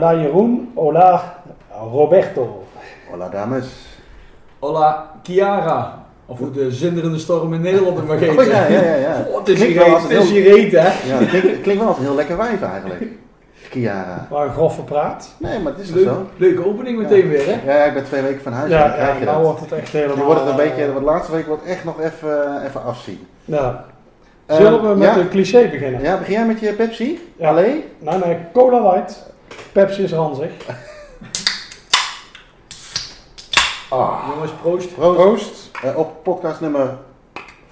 [0.00, 1.42] Hola Jeroen, hola
[1.92, 2.64] Roberto.
[3.10, 3.66] Hola dames.
[4.58, 6.04] Hola Chiara.
[6.26, 8.38] Of hoe de zinderende storm in Nederland het mag heten.
[8.38, 8.94] Oh ja, ja, ja.
[8.94, 9.24] ja.
[9.28, 10.88] Oh, het is Klinkt hier het is hier hè?
[10.88, 13.06] Ja, klinkt, wel als een heel lekker wijf eigenlijk.
[13.70, 14.26] Chiara.
[14.30, 15.34] Waar een grove praat.
[15.38, 16.26] Nee, maar het is Leuk, zo?
[16.36, 17.72] leuke opening meteen weer, hè?
[17.72, 18.70] Ja, ik ben twee weken van huis.
[18.70, 19.46] Ja, dan krijg ja je nou dat.
[19.46, 20.16] wordt het echt helemaal...
[20.16, 23.26] Je wordt het een eh, beetje, de laatste week wordt echt nog even, even afzien.
[23.44, 23.84] Ja.
[24.46, 25.16] Eh, Zullen we met ja.
[25.16, 26.02] een cliché beginnen?
[26.02, 27.32] Ja, begin jij met je Pepsi?
[27.36, 27.48] Ja.
[27.48, 27.84] Allee?
[27.98, 29.29] Nee, nee, Cola Light.
[29.72, 30.50] Pepsi is ranzig.
[33.88, 34.28] Ah.
[34.34, 34.94] Jongens, proost.
[34.94, 35.16] Proost.
[35.18, 35.70] Proost.
[35.82, 36.96] Eh, op podcast nummer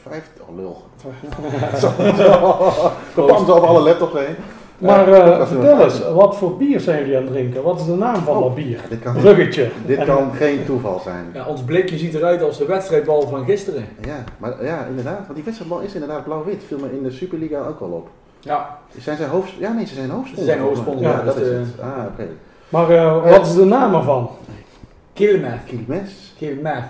[0.02, 0.30] 5.
[0.48, 0.82] Oh, lul.
[3.26, 4.34] Komt over alle laptops heen.
[4.78, 6.14] Maar Eh, vertel eens, 15.
[6.14, 7.62] wat voor bier zijn jullie aan het drinken?
[7.62, 8.42] Wat is de naam van Oh.
[8.42, 8.80] dat bier?
[8.88, 9.70] Dit kan, Bruggetje.
[9.86, 11.30] dit En- kan geen toeval zijn.
[11.34, 13.84] Ja, ons blikje ziet eruit als de wedstrijdbal van gisteren.
[14.06, 15.18] Ja, maar ja, inderdaad.
[15.22, 16.62] Want die wedstrijdbal is inderdaad blauw-wit.
[16.66, 18.08] Viel me in de Superliga ook wel op.
[18.40, 19.50] Ja, Zijn zij hoofd...
[19.58, 20.44] Ja, nee, ze zijn hoofdsponsor.
[20.44, 21.80] Ze zijn hoofdsponsor, Ja, ja, dat is eh, het.
[21.80, 22.26] Ah, oké.
[22.68, 24.30] Maar eh, wat is de naam ervan?
[25.12, 25.64] Kilmeth.
[25.66, 26.34] Quilmes.
[26.38, 26.84] Kilmeth.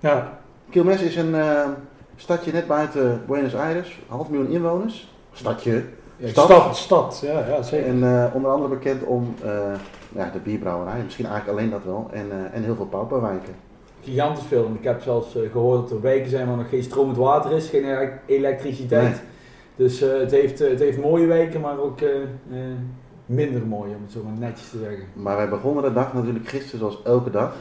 [0.00, 0.38] Ja,
[0.70, 1.68] Quilmes is een eh,
[2.16, 4.00] stadje net buiten Buenos Aires.
[4.08, 5.14] Half miljoen inwoners.
[5.32, 5.84] Stadje.
[6.16, 6.44] Ja, Stad.
[6.46, 7.22] stad, stad.
[7.24, 7.86] Ja, ja zeker.
[7.88, 9.50] En eh, onder andere bekend om eh,
[10.08, 11.02] ja, de bierbrouwerij.
[11.04, 12.08] Misschien eigenlijk alleen dat wel.
[12.12, 13.54] En, eh, en heel veel pauperwijken.
[14.02, 14.66] Gigantisch veel.
[14.66, 17.52] En Ik heb zelfs eh, gehoord dat er wijken zijn waar nog geen stromend water
[17.52, 19.02] is, geen e- elektriciteit.
[19.02, 19.30] Nee.
[19.82, 22.08] Dus eh, het, heeft, eh, het heeft mooie wijken, maar ook eh,
[23.26, 25.04] minder mooie, om het zo maar netjes te zeggen.
[25.12, 27.54] Maar wij begonnen de dag natuurlijk gisteren zoals elke dag.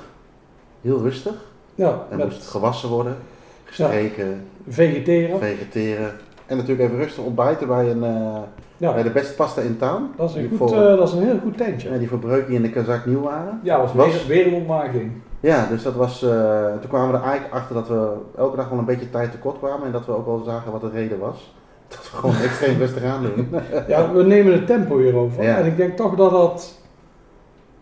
[0.81, 1.33] Heel rustig.
[1.75, 3.15] Ja, Er moest gewassen worden.
[3.63, 4.41] Gestreken.
[4.67, 5.39] vegeteren.
[5.39, 6.11] Vegeteren.
[6.45, 8.39] En natuurlijk even rustig ontbijten bij, een, eh,
[8.77, 10.03] bij Ja, de beste pasta in town.
[10.17, 11.91] dat is een, Die goed, voor- dat is een heel goed tentje.
[11.91, 13.59] Ja, die voor Breukie en de Kazak nieuw waren.
[13.63, 15.11] Ja, was, Was- Weer, een ontmaking.
[15.39, 16.19] Ja, dus dat was.
[16.19, 19.57] toen kwamen we er eigenlijk achter dat we elke dag wel een beetje tijd tekort
[19.59, 21.53] kwamen en dat we ook wel zagen wat de reden was.
[21.91, 23.49] Dat we gewoon extreem rustig aan doen.
[23.87, 25.43] Ja, we nemen het tempo hierover.
[25.43, 25.57] Ja.
[25.57, 26.79] En ik denk toch dat dat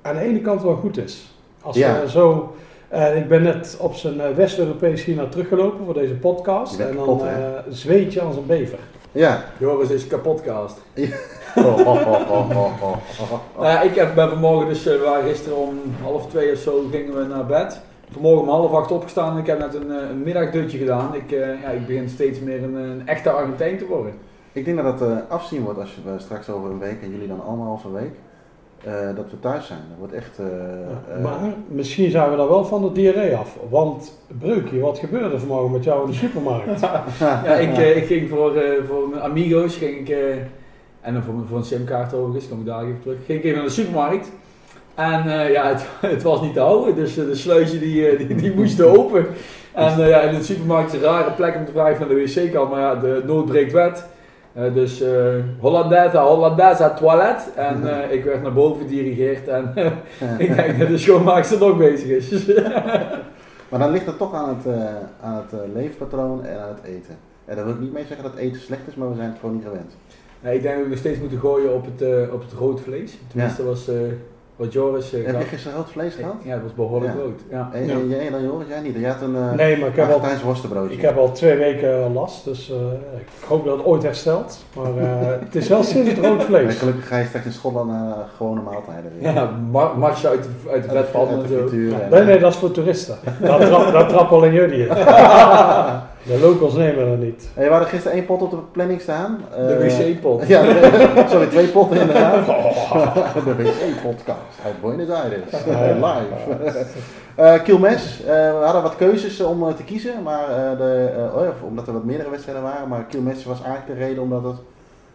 [0.02, 1.34] aan de ene kant wel goed is.
[1.62, 2.02] Als Ja.
[2.02, 2.56] we zo...
[2.88, 6.78] eh, ik ben net op zijn eh, West-Europees hier naar teruggelopen voor deze podcast.
[6.78, 7.34] Je En dan kapot, eh,
[7.70, 8.80] zweet je als een bever.
[9.12, 9.44] Ja.
[9.58, 10.78] Joris is kapotcast.
[11.56, 12.98] Oh, oh, oh,
[13.62, 17.18] ja, ik heb, ben vanmorgen dus, we waren gisteren om half twee of zo gingen
[17.18, 17.82] we naar bed.
[18.12, 21.16] Vanmorgen om half acht opgestaan en ik heb net een, eh, een middagdutje gedaan.
[21.16, 24.14] Ik, eh, ja, ik begin steeds meer een, een echte Argentijn te worden.
[24.54, 27.28] Ik denk dat het eh, afzien wordt als we straks over een week en jullie
[27.28, 28.12] dan anderhalve week.
[28.84, 29.80] eh, dat we thuis zijn.
[29.90, 30.40] Dat wordt echt.
[30.40, 30.46] eh,
[31.16, 33.58] eh, maar misschien zijn we daar wel van de diarree af.
[33.70, 36.80] Want, Breukje, wat gebeurde er vanmorgen met jou in de supermarkt?
[37.20, 40.36] Ja, ik, eh, ik ging voor, eh, voor mijn amigos, ging ik, eh,
[41.02, 43.58] en dan voor, voor een simkaart overigens, kom ik daar even terug, ging ik even
[43.58, 44.32] naar de supermarkt.
[45.00, 48.36] En eh, ja, het, het was niet te houden, dus eh, de die, eh, die,
[48.36, 49.28] die moesten open.
[49.74, 52.52] En ja, in de supermarkt is een rare plek om te vragen naar de wc
[52.52, 54.06] kan, maar ja, de nood breekt wet.
[54.74, 55.04] Dus
[55.60, 57.50] Hollandaise, Hollandaise toilet.
[57.56, 59.74] En eh, ik werd naar boven gedirigeerd en
[60.38, 62.46] ik denk dat de schoonmaakster nog bezig is.
[63.70, 64.76] Maar dan ligt het toch aan het,
[65.22, 67.18] aan het leefpatroon en aan het eten.
[67.46, 69.40] En daar wil ik niet mee zeggen dat eten slecht is, maar we zijn het
[69.40, 69.98] gewoon niet gewend.
[70.42, 73.18] Nee, ik denk dat we nog steeds moeten gooien op het, op het rood vlees.
[73.28, 73.88] Tenminste, was
[74.60, 76.34] wat Joris eh, Heb je gisteren rood vlees gehad?
[76.44, 77.20] Ja, dat was behoorlijk Ja.
[77.20, 77.40] rood.
[77.50, 77.70] Ja.
[77.74, 77.94] En, Ja.
[77.94, 78.68] en jij dan Joris?
[78.68, 78.96] Jij niet?
[79.00, 80.22] Jij had een eh Nee, maar ik heb al,
[80.90, 82.44] ik heb al twee weken last.
[82.44, 82.76] Dus eh,
[83.20, 84.58] ik hoop dat het ooit herstelt.
[84.76, 86.76] Maar eh, het is wel sinds het rood vlees.
[86.78, 89.34] gelukkig ga je straks in Schotland naar eh, gewone maaltijden weer.
[89.34, 92.16] Ja, mar marsje uit de, uit de vetpan en de zo.
[92.16, 93.18] Nee, nee, dat is voor toeristen.
[93.42, 94.88] Dat trap, trappen alleen jullie in.
[96.24, 97.50] De locals nemen dat niet.
[97.54, 99.40] Hey, we hadden gisteren één pot op de planning staan.
[99.56, 100.48] De Eh, wc-pot.
[100.48, 102.46] Ja, de- sorry, twee potten inderdaad.
[103.46, 105.52] de wc-podcast uit Buenos Aires.
[105.96, 106.82] Live.
[107.36, 107.54] Eh
[108.20, 111.88] eh, we hadden wat keuzes om te kiezen, maar eh, de, eh, oh ja, omdat
[111.88, 112.88] er wat meerdere wedstrijden waren.
[112.88, 114.56] Maar Quilmes was eigenlijk de reden omdat het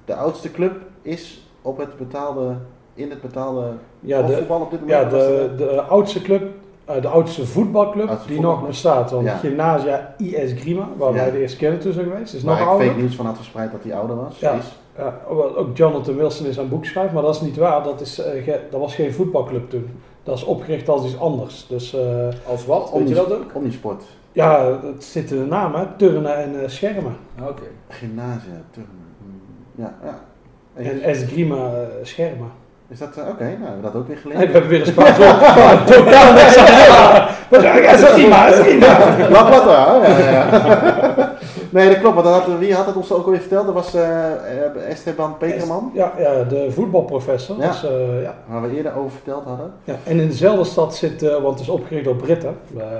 [0.05, 0.73] de oudste club
[1.03, 2.55] is op het betaalde,
[2.95, 3.65] in het betaalde
[4.01, 5.03] Ja, de, voetbal op dit moment.
[5.13, 6.43] ja, de, de oudste club,
[6.85, 8.61] eh, de oudste voetbalclub Oudste die voetbalclub.
[8.63, 9.11] nog bestaat.
[9.11, 9.37] Want Ja.
[9.37, 11.15] Gymnasia IS Grima, waar Ja.
[11.15, 12.87] wij de eerste keer naartoe zijn geweest, is waar nog ik ouder.
[12.87, 14.39] fake nieuws van had verspreid dat hij ouder was.
[14.39, 14.53] Ja.
[14.53, 14.79] Is.
[14.99, 15.21] Ja,
[15.57, 17.83] ook Jonathan Wilson is aan boek schrijft, maar dat is niet waar.
[17.83, 19.89] Dat, is, eh, dat was geen voetbalclub toen.
[20.23, 21.67] Dat is opgericht als iets anders.
[21.69, 22.91] Dus eh, Als wat?
[22.95, 23.45] Weet je dat ook?
[23.55, 24.03] Omnisport.
[24.33, 25.85] Ja, dat zit in de naam, hè.
[25.97, 27.17] Turnen en eh, schermen.
[27.43, 27.63] Oké.
[27.89, 28.91] Gymnasia, turnen.
[29.19, 30.21] Hmm, Ja, ja.
[30.75, 31.71] En esgrima
[32.03, 32.49] schermen.
[32.89, 34.53] Is dat, eh, oké, nou hebben we dat ook weer Nee, geleerd.
[34.53, 34.95] we hebben weer een.
[35.25, 36.57] Ja, Totaal niks
[37.77, 37.85] ik?
[37.85, 38.87] Esgrima, esgrima.
[39.31, 41.33] La Plata, ja, ja.
[41.71, 43.65] Nee, dat klopt, want dat had, wie had het ons ook alweer verteld?
[43.67, 47.57] Dat was eh, Esteban Peterman, Ja, ja, de voetbalprofessor.
[47.61, 47.67] Ja.
[47.69, 47.81] Dus,
[48.23, 48.35] ja.
[48.47, 49.73] waar we eerder over verteld hadden.
[49.85, 52.57] Ja, en in dezelfde stad zit, want het is opgericht door Britten,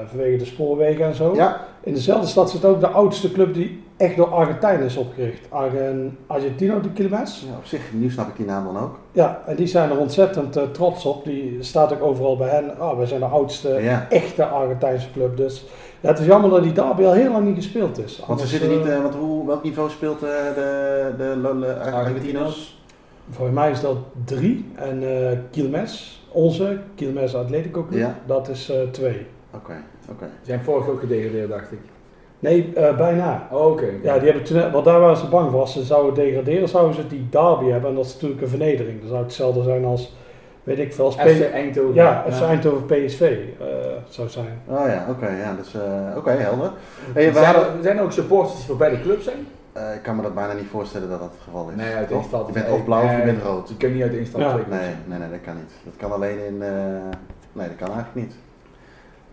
[0.09, 1.33] vanwege de spoorwegen en zo.
[1.35, 5.47] Ja, In dezelfde stad zit ook de oudste club die echt door Argentijnen is opgericht.
[5.49, 7.45] Argen, Argentino de Quilmes.
[7.51, 8.99] ja, op zich, nu snap ik die naam dan ook.
[9.13, 11.25] Ja, en die zijn er ontzettend eh, trots op.
[11.25, 12.79] Die staat ook overal bij hen.
[12.79, 14.07] Ah, wij zijn de oudste Ja.
[14.11, 15.37] echte Argentijnse club.
[15.37, 15.65] Dus
[16.01, 18.23] ja, het is jammer dat die derby al heel lang niet gespeeld is.
[18.27, 22.83] Want ze zitten niet, eh, want hoe, welk niveau speelt de, de, Argentinos?
[23.31, 24.65] Volgens mij is dat drie.
[24.75, 25.03] En
[25.51, 28.19] Quilmes, onze Quilmes Atletico Club, Ja.
[28.27, 29.27] dat is twee.
[29.55, 29.75] Oké,
[30.11, 30.27] oké.
[30.43, 31.79] Zijn vorig ook gedegradeerd, dacht ik.
[32.39, 33.49] Nee, eh, bijna.
[33.51, 33.87] Oh, oké.
[34.03, 35.61] Ja, die hebben toen, want daar waren ze bang voor.
[35.61, 37.91] Als ze zouden degraderen, zouden ze die derby hebben.
[37.91, 38.99] En dat is natuurlijk een vernedering.
[38.99, 40.17] Dan zou het hetzelfde zijn als,
[40.63, 41.95] weet ik veel, als FC Eindhoven.
[41.95, 43.21] Ja, FC Eindhoven PSV
[43.61, 43.67] eh
[44.09, 44.61] zou zijn.
[44.67, 46.71] Oh ja, oké, ja, dus, eh, oké, helder.
[47.13, 49.47] Hey, zijn, er, zijn er ook supporters die voor beide clubs zijn?
[49.73, 51.77] eh, ik kan me dat bijna niet voorstellen dat dat het geval is.
[51.77, 51.91] Nee.
[51.91, 53.69] Je bent of blauw of je bent rood.
[53.69, 54.57] Je kunt niet uit Ja.
[54.69, 55.73] Nee, nee, nee, dat kan niet.
[55.85, 56.69] Dat kan alleen in, eh,
[57.53, 58.35] nee, dat kan eigenlijk niet.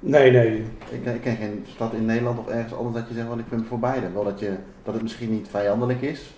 [0.03, 0.65] Nee, nee.
[0.89, 3.37] Ik, ken- ik ken geen stad in Nederland of ergens anders dat je zegt, wel
[3.37, 4.11] ik ben voor beide.
[4.13, 4.51] Wel dat, je,
[4.83, 6.33] dat het misschien niet vijandelijk is.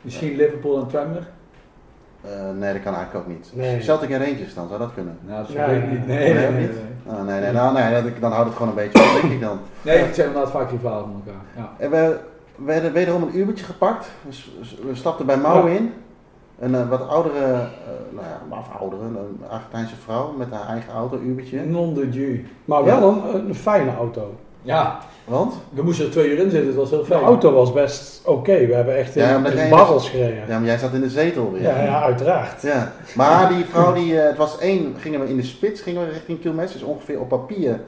[0.00, 1.22] Misschien Liverpool en Tranmere?
[2.20, 3.50] Eh, nee, dat kan eigenlijk ook niet.
[3.54, 3.82] Nee.
[3.82, 5.18] Celtic en Rangers dan, zou dat kunnen?
[5.26, 6.06] Nou, dat Nee, weet ik nee, niet.
[6.06, 6.66] nee, Nee, nee, nee, nee.
[7.06, 7.14] nee.
[7.14, 9.40] Ah, nee, nee, nou, nee dat, dan houdt het gewoon een beetje op, denk ik
[9.40, 9.58] dan.
[9.82, 11.42] Nee, het zijn inderdaad vaak rivalen van elkaar.
[11.56, 11.72] Ja.
[11.78, 12.18] En we,
[12.64, 14.10] we hebben wederom een Ubertje gepakt.
[14.28, 15.74] We, we stapten bij Mouw Ja.
[15.74, 15.92] in.
[16.60, 17.58] Een eh, wat oudere, eh,
[18.10, 21.64] nou ja, maar of oudere, een Argentijnse vrouw met haar eigen auto, Ubertje.
[21.64, 22.46] Non de Dieu.
[22.64, 24.34] Maar wel een, een fijne auto.
[24.62, 25.54] Ja, Want?
[25.72, 27.22] we moesten er twee uur in zitten, het was heel De fijn.
[27.22, 28.66] auto was best oké.
[28.66, 30.44] We hebben echt in, Ja, in barrels gereden.
[30.48, 31.62] Ja, maar jij zat in de zetel weer.
[31.62, 32.62] Ja, ja, uiteraard.
[32.62, 36.06] Ja, maar die vrouw, die, eh, het was één, gingen we in de spits, gingen
[36.06, 37.80] we richting Kilmes, dus ongeveer op papier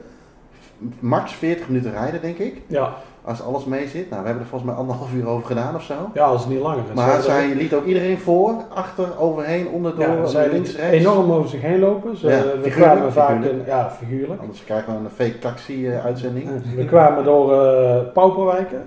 [0.99, 2.61] max 40 minuten rijden, denk ik.
[2.67, 2.93] Ja,
[3.25, 4.09] Als alles mee zit.
[4.09, 5.93] Nou, we hebben er volgens mij anderhalf uur over gedaan of zo.
[6.13, 6.95] ja als het niet langer is.
[6.95, 10.91] Maar zij liet ook iedereen voor, achter, overheen, onderdoor, ja, zij links, rechts.
[10.91, 12.17] enorm over zich heen lopen.
[12.17, 14.41] Ze, Ja, we figuurlijk, kwamen vaak in, ja, figuurlijk.
[14.41, 16.49] Anders krijgen we een fake taxi eh, uitzending.
[16.75, 18.81] We kwamen door eh Pauperwijken,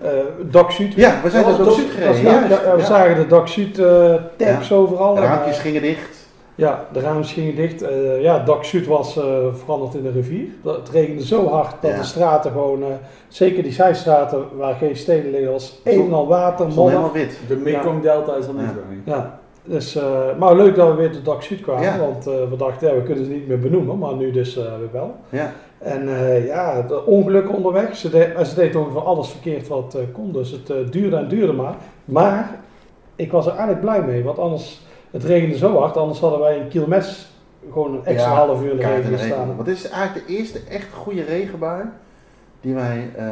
[0.50, 0.92] Zuid.
[0.94, 2.22] Ja, we zijn door Zuid Zuid, gereden.
[2.22, 2.64] ja, juist.
[2.64, 5.18] ja, we zagen de Zuid eh tags overal.
[5.18, 6.15] Raampjes gingen dicht.
[6.56, 7.82] Ja, de raampjes gingen dicht.
[7.82, 10.46] Eh, ja, Dak Zuid was eh, veranderd in een rivier.
[10.64, 11.96] Het regende zo hard dat Ja.
[11.96, 12.88] de straten gewoon, eh,
[13.28, 17.38] zeker die zijstraten waar geen steden liggen, was een en al water, helemaal wit.
[17.48, 18.72] De Mekong Delta is er niet Ja.
[18.72, 19.14] bij.
[19.14, 21.98] Ja, dus, eh, maar leuk dat we weer tot Dak Zuid kwamen, Ja.
[21.98, 24.64] want eh, we dachten, ja, we kunnen ze niet meer benoemen, maar nu dus eh,
[24.64, 25.14] weer wel.
[25.28, 25.52] Ja.
[25.78, 27.96] En eh, ja, de ongelukken onderweg.
[27.96, 30.32] Ze, deed, ze deed ongeveer alles verkeerd wat eh, kon.
[30.32, 31.74] Dus het duurde en duurde maar.
[32.04, 32.50] Maar
[33.16, 34.24] ik was er eigenlijk blij mee.
[34.24, 34.85] Want anders,
[35.16, 35.96] het regende zo hard.
[35.96, 37.30] Anders hadden wij in Kielmes
[37.72, 39.18] gewoon een extra Ja, half uur in de regen en regen.
[39.18, 39.46] gestaan.
[39.54, 41.84] Want dit is eigenlijk de eerste echt goede regenbui
[42.60, 43.24] die wij eh,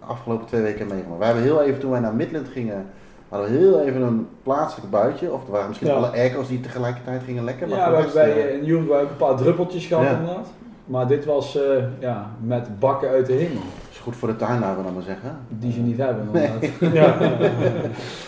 [0.00, 1.20] de afgelopen twee weken hebben meegemaakt.
[1.22, 2.86] Wij hebben heel even, toen wij naar Midland gingen,
[3.28, 5.32] hadden we heel even een plaatselijk buitje.
[5.32, 5.94] Of er waren misschien Ja.
[5.94, 7.68] alle airco's die tegelijkertijd gingen lekken.
[7.68, 10.10] Maar Ja, voor we hebben bij eh, in ook een paar druppeltjes gehad Ja.
[10.10, 10.46] inderdaad.
[10.84, 13.62] Maar dit was eh, ja, met bakken uit de hemel.
[13.90, 15.36] is goed voor de tuin, laten we dan maar zeggen.
[15.48, 16.50] Die ze niet hebben Nee.
[17.00, 17.16] Ja,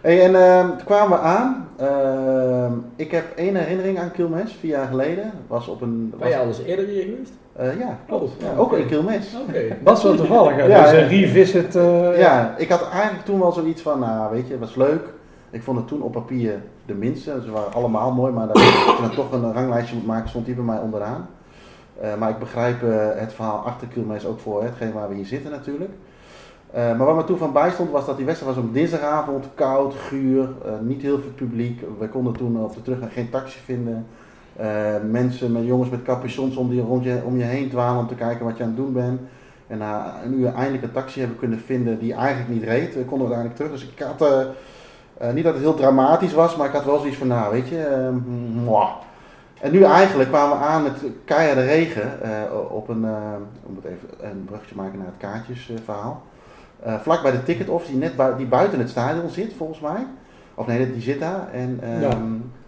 [0.00, 1.68] Hey, en ehm, toen kwamen we aan.
[1.76, 5.32] Ehm, ik heb één herinnering aan Kilmes, vier jaar geleden.
[5.46, 6.14] Was op een.
[6.18, 7.32] Ben je al eens eerder hier geweest?
[7.52, 8.22] eh, ja, klopt.
[8.24, 9.36] Oh, Ja, ja, ook in Kilmes.
[9.48, 9.62] Oké.
[9.84, 10.56] dat is wel toevallig.
[10.66, 11.76] Ja, dus een revisit.
[11.76, 15.02] eh, Ja, ik had eigenlijk toen wel zoiets van, nou weet je, het was leuk.
[15.50, 16.54] Ik vond het toen op papier
[16.86, 17.40] de minste.
[17.44, 18.64] Ze waren allemaal mooi, maar dat, als
[18.96, 21.26] je dan toch een ranglijstje moet maken, stond die bij mij onderaan.
[22.00, 22.80] Eh, maar ik begrijp
[23.16, 25.90] het verhaal achter Kilmes ook voor hetgeen waar we hier zitten natuurlijk.
[26.72, 29.46] Eh, maar wat me toen van bij stond was dat die wedstrijd was op dinsdagavond,
[29.54, 31.82] koud, guur, eh, niet heel veel publiek.
[31.98, 34.06] We konden toen op de terugweg geen taxi vinden.
[34.56, 38.08] Eh, mensen met jongens met capuchons om, die rond je, om je heen dwalen om
[38.08, 39.20] te kijken wat je aan het doen bent.
[39.66, 43.06] En na een uur eindelijk een taxi hebben kunnen vinden die eigenlijk niet reed, eh,
[43.06, 43.70] konden we uiteindelijk terug.
[43.72, 44.40] Dus ik had, eh,
[45.28, 47.68] eh, niet dat het heel dramatisch was, maar ik had wel zoiets van, nou weet
[47.68, 48.08] je, eh,
[48.64, 48.90] mwah.
[49.60, 52.30] En nu eigenlijk kwamen we aan met keiharde regen eh,
[52.70, 53.12] op een, eh,
[53.66, 56.22] om het even een brugje maken naar het kaartjesverhaal.
[56.84, 59.80] Eh vlak bij de ticket office die net bui- die buiten het stadion zit, volgens
[59.80, 60.06] mij.
[60.54, 61.48] Of nee, die zit daar.
[61.52, 62.10] En ehm, Ja.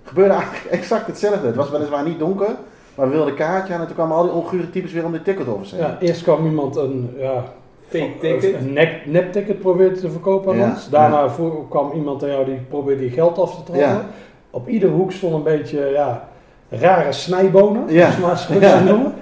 [0.05, 1.47] gebeurde eigenlijk exact hetzelfde.
[1.47, 2.51] Het was weliswaar niet donker,
[2.95, 5.13] maar we wilden een kaartje aan en toen kwamen al die ongure types weer om
[5.13, 5.85] de ticket office heen.
[5.85, 7.45] ja, eerst kwam iemand een, ja,
[7.89, 8.55] Fake ticket.
[8.55, 10.89] een nek- nepticket proberen te verkopen aan Ja, ons.
[10.89, 13.89] Daarna voor- kwam iemand aan jou die probeerde je geld af te trokken.
[13.89, 14.05] Ja.
[14.51, 16.29] Op ieder hoek stond een beetje ja,
[16.69, 17.83] rare snijbonen.
[17.89, 18.07] Ja.
[18.07, 19.15] het maar zo noemen.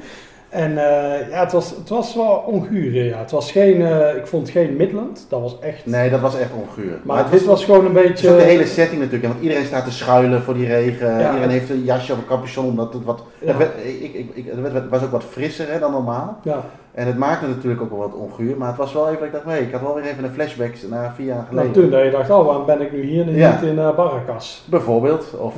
[0.51, 3.05] En eh, ja, het was, het was wel onguur.
[3.05, 3.19] Ja.
[3.19, 5.27] Het was geen, eh, ik vond het geen Midland.
[5.29, 5.87] Dat was echt.
[5.87, 6.99] Nee, dat was echt onguur.
[7.03, 8.27] Maar, dit was gewoon een Het beetje.
[8.27, 11.09] is ook de hele setting natuurlijk, want iedereen staat te schuilen voor die regen.
[11.09, 13.23] Ja, iedereen het- heeft een jasje of een capuchon, omdat het wat...
[13.39, 13.47] Ja.
[13.47, 16.39] Het, werd, ik, ik, ik, het werd- was ook wat frisser hè, dan normaal.
[16.43, 16.61] Ja.
[16.95, 19.33] En het maakte natuurlijk ook wel wat onguur, maar het was wel even dat ik
[19.33, 21.73] dacht, nee, ik had wel weer even een flashback naar vier jaar Nou, geleden.
[21.73, 24.65] toen dat je dacht, oh, waarom ben ik nu hier en niet in eh Barracas?
[24.71, 25.35] Bijvoorbeeld.
[25.39, 25.55] Of,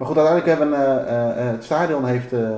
[0.00, 2.56] maar goed, uiteindelijk hebben eh, eh, het stadion heeft eh, eh,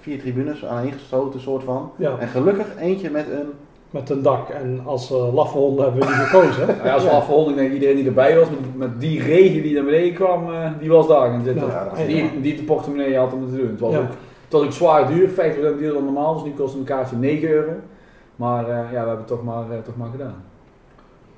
[0.00, 1.90] vier tribunes aaneengesloten, soort van.
[1.96, 3.48] Ja, En gelukkig eentje met een...
[3.90, 4.48] met een dak.
[4.48, 6.66] En als uh, laffe honden hebben we die gekozen.
[6.76, 7.16] Nou ja, als we Ja.
[7.16, 10.52] afronden, denk ik iedereen die erbij was, met, met die regen die naar beneden kwam,
[10.52, 11.66] eh, die was daar gaan zitten.
[11.66, 13.68] Ja, die, die de portemonnee had om te doen.
[13.70, 13.98] Het was, Ja.
[13.98, 14.04] ook,
[14.44, 17.48] het was ook zwaar duur, 50% duurder dan normaal, dus nu kost een kaartje 9
[17.48, 17.72] euro.
[18.36, 20.42] Maar eh, ja, we hebben het toch maar, eh, toch maar gedaan.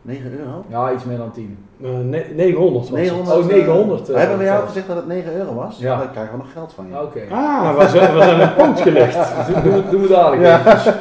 [0.03, 0.65] 9 euro?
[0.69, 1.59] Ja, iets meer dan 10.
[1.83, 2.97] Eh, ne- 900 was het.
[2.99, 5.77] 900, Oh, 900, eh, hebben we jou gezegd dat het 9 euro was?
[5.79, 5.99] Ja.
[5.99, 7.03] Dan krijgen we nog geld van je.
[7.03, 7.21] Oké.
[7.35, 9.17] Ah, we zijn, we zijn een poot gelegd.
[9.47, 10.43] Dus doen, we- doen we dadelijk.
[10.43, 10.59] Ja.
[10.77, 10.95] even.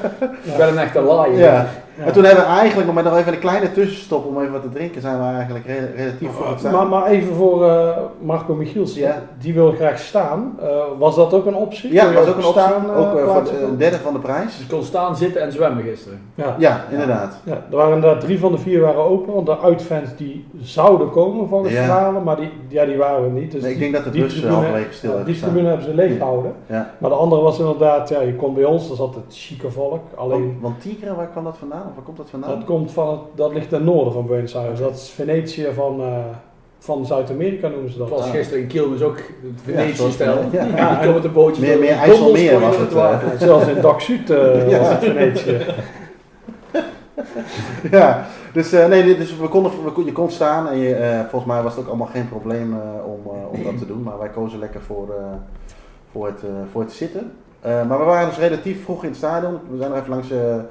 [0.44, 1.32] Ik ben een echte liar.
[1.34, 1.66] Ja.
[1.98, 2.04] Ja.
[2.06, 4.70] En toen hebben we eigenlijk met nog even een kleine tussenstop om even wat te
[4.70, 7.90] drinken, zijn we eigenlijk re- relatief voor het Maar, maar even voor eh,
[8.22, 9.22] Marco Michiels, Ja.
[9.40, 10.58] die wil graag staan.
[10.62, 10.68] Eh,
[10.98, 11.94] was dat ook een optie?
[11.94, 12.52] Ja, was ook een optie.
[12.62, 14.46] staan, eh, ook eh, voor een derde van de prijs.
[14.46, 16.20] Dus ik kon staan, zitten en zwemmen gisteren.
[16.36, 16.56] Ja.
[16.58, 17.36] Ja, inderdaad.
[17.44, 21.10] Ja, er waren inderdaad drie van de vier waren open, want de uitfans die zouden
[21.10, 21.84] komen volgens Ja.
[21.84, 23.52] verhalen, maar die, ja, die waren er niet.
[23.52, 25.28] Dus Nee, ik die- denk dat de die bus eh, tribune- halverwege stil ja, heeft
[25.28, 26.54] Die tribune hebben ze leeg gehouden.
[26.68, 26.94] Ja.
[26.98, 30.02] Maar de andere was inderdaad, ja, je komt bij ons, dat is altijd chique volk.
[30.16, 31.84] Alleen, Want, want Tigre, waar kwam dat vandaan?
[31.90, 32.50] Of waar komt dat vandaan?
[32.50, 34.80] dat komt van het, dat ligt ten noorden van Buenos Aires.
[34.80, 36.08] Dat is Venetië van, eh,
[36.80, 38.10] van Zuid-Amerika noemen ze dat.
[38.10, 38.34] Het was Ah.
[38.34, 40.38] gisteren in Kiel, dus ook het Venetië-stijl.
[40.52, 40.96] Ja, Ja, ja.
[41.00, 42.92] die komen een bootje Meer- meer IJsselmeer kon was het.
[42.92, 44.80] Ja, Zelfs in Dak Zuid eh, Ja.
[44.80, 45.58] was het Venetië.
[47.92, 51.20] Ja, dus, eh, nee, dus we konden, we, kon- je kon staan en je, eh,
[51.20, 53.20] volgens mij was het ook allemaal geen probleem eh, om,
[53.52, 54.04] om dat te doen.
[54.04, 55.14] Maar wij kozen lekker voor,
[56.12, 56.40] voor, het,
[56.72, 57.32] voor het zitten.
[57.62, 59.60] Maar we waren dus relatief vroeg in het stadion.
[59.70, 60.62] We zijn nog even langs een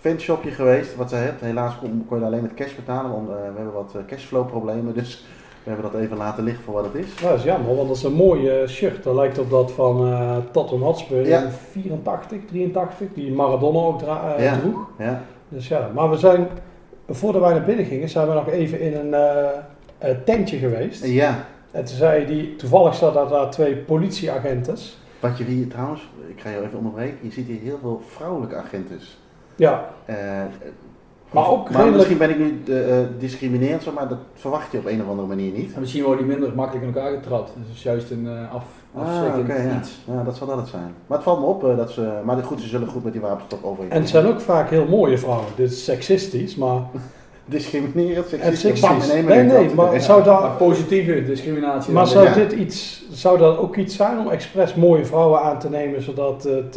[0.00, 1.40] fanshopje geweest, wat ze hebt.
[1.40, 4.94] Helaas kon, kon je alleen met cash betalen, want we hebben wat cashflow problemen.
[4.94, 5.24] Dus
[5.62, 7.14] we hebben dat even laten liggen voor wat het is.
[7.22, 9.02] Dat is jammer, want dat is een mooi eh, shirt.
[9.04, 11.40] Dat lijkt op dat van eh Tottenham Hotspur Ja.
[11.42, 14.56] in 84, 83, die Maradona ook dra- Ja.
[14.58, 14.86] droeg.
[14.98, 16.48] Ja, Dus ja, maar we zijn,
[17.14, 19.48] voordat wij naar binnen gingen, zijn we nog even in een eh,
[19.98, 21.04] eh, tentje geweest.
[21.06, 21.44] ja.
[21.70, 24.76] En toen zei die, toevallig zaten daar twee politieagenten.
[25.20, 28.56] wat je hier trouwens, ik ga je even onderbreken, je ziet hier heel veel vrouwelijke
[28.56, 29.18] agentes.
[29.56, 30.16] Ja, Eh,
[31.30, 34.72] Maar ook maar redelijk- misschien ben ik nu eh, eh, discriminerend, zo, maar dat verwacht
[34.72, 35.72] je op een of andere manier niet.
[35.74, 37.50] En misschien worden die minder makkelijk in elkaar getrapt.
[37.56, 39.06] Dus dat is juist een eh, af, Ah,
[39.48, 39.78] ja.
[39.80, 40.00] iets.
[40.04, 40.94] ja, dat zal dat het zijn.
[41.06, 43.22] Maar het valt me op eh, dat ze, maar goed, ze zullen goed met die
[43.22, 43.90] wapens toch overheen.
[43.90, 45.46] en het zijn ook vaak heel mooie vrouwen.
[45.56, 46.80] Dit is seksistisch, maar...
[47.44, 48.80] discriminerend, En seksistisch.
[48.80, 49.08] seksistisch.
[49.08, 49.98] in één Nee, nee, maar Ja.
[49.98, 51.92] zou Maar positieve discriminatie.
[51.92, 52.34] Maar zou Ja.
[52.34, 56.42] dit iets, zou dat ook iets zijn om expres mooie vrouwen aan te nemen, zodat
[56.42, 56.76] het,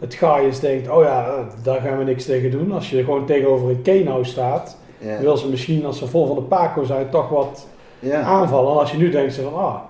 [0.00, 2.72] het gaaiers denkt, oh ja, eh, daar gaan we niks tegen doen.
[2.72, 4.76] Als je gewoon tegenover een Kenau staat,
[5.20, 7.66] wil ze misschien, als ze vol van de Paco zijn, toch wat
[8.12, 8.72] aanvallen.
[8.72, 9.80] En als je nu denkt ze van, ah,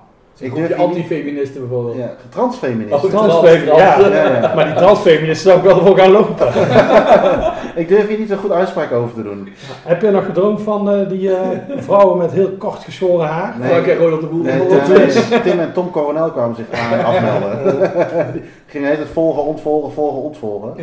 [0.41, 1.97] Ik durf je antifeministen bijvoorbeeld.
[1.97, 3.05] Ja, transfeminist.
[3.05, 3.99] Oh, transfeminist, ja.
[3.99, 4.55] Ja, ja.
[4.55, 6.47] Maar die transfeministen zou ik wel voor gaan lopen.
[7.75, 9.49] Ik durf hier niet zo goed uitspraak over te doen.
[9.83, 13.55] Heb je nog gedroomd van eh, die eh, vrouwen met heel kort geschoren haar?
[13.59, 13.69] Nee.
[13.69, 14.45] Frank en Ronald de Boer.
[14.45, 15.13] Nee, bijvoorbeeld.
[15.31, 17.91] Tim, Tim en Tom Coronel kwamen zich aan afmelden.
[18.33, 20.75] Die gingen tijd volgen, ontvolgen, volgen, ontvolgen.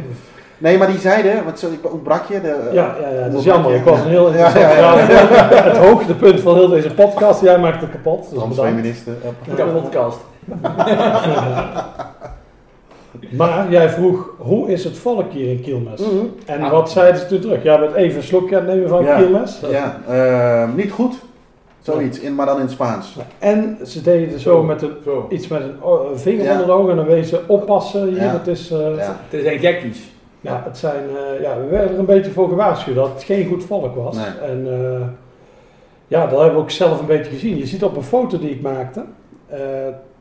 [0.58, 2.42] Nee, maar die zeiden, wat zo, ik ontbrak je.
[2.42, 3.76] De, Ja, ja, ja, dat is jammer.
[3.76, 5.06] Ik was een heel Ja, interessant ja, ja.
[5.06, 5.64] verhaal.
[5.72, 7.42] Het hoogtepunt van heel deze podcast.
[7.42, 8.20] Jij maakt het kapot.
[8.22, 8.56] Dus bedankt.
[8.56, 9.18] Transfeministen.
[9.58, 10.18] Ja, podcast.
[13.32, 16.00] Maar jij vroeg, hoe is het volk hier in Kielmes?
[16.02, 16.26] Mhm.
[16.46, 16.72] En Ah.
[16.72, 17.64] wat zeiden ze toen terug?
[17.64, 19.18] Jij bent even een slokje aan het nemen van Ja.
[19.18, 19.62] Kielmes.
[19.70, 21.16] Ja, eh, niet goed.
[21.82, 23.16] Zoiets, in, maar dan in het Spaans.
[23.40, 25.26] En ze deden zo met een, Zo.
[25.30, 25.76] iets met een
[26.12, 26.52] een vinger Ja.
[26.52, 28.22] onder de ogen en dan wezen oppassen hier.
[28.24, 28.32] Ja.
[28.32, 28.86] Het, is, eh, ja.
[28.88, 29.16] Ja.
[29.30, 29.60] Het zijn
[30.42, 30.66] gekkies.
[30.66, 33.64] het zijn, eh, ja, we werden er een beetje voor gewaarschuwd dat het geen goed
[33.64, 34.16] volk was.
[34.16, 34.50] Nee.
[34.50, 35.08] En eh,
[36.08, 37.58] ja, dat hebben we ook zelf een beetje gezien.
[37.58, 39.04] Je ziet op een foto die ik maakte,
[39.48, 39.60] eh,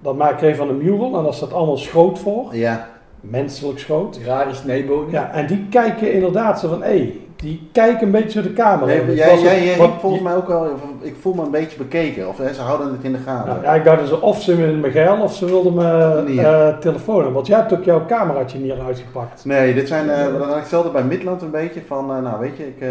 [0.00, 2.56] dat maak ik even van een mural en daar staat allemaal schoot voor.
[2.56, 2.88] Ja,
[3.20, 4.18] Menselijk schoot.
[4.25, 5.11] Rare snijbonen.
[5.11, 8.87] Ja, en die kijken inderdaad zo van, hé, die kijken een beetje zo de camera.
[8.87, 10.66] Nee, jij, was jij, jij wat- riep volgens mij ook wel,
[11.00, 12.28] ik voel me een beetje bekeken.
[12.28, 13.49] Of hè, ze houden het in de gaten.
[13.52, 16.78] Nou, ja, ik dacht dus of ze wilden me geil of ze wilden me eh
[16.78, 17.33] telefoon.
[17.33, 19.45] Want jij hebt ook jouw cameraatje niet uitgepakt.
[19.45, 22.40] Nee, dit zijn, eh dat had ik hetzelfde bij Midland een beetje van, eh, nou
[22.40, 22.88] weet je, ik, eh,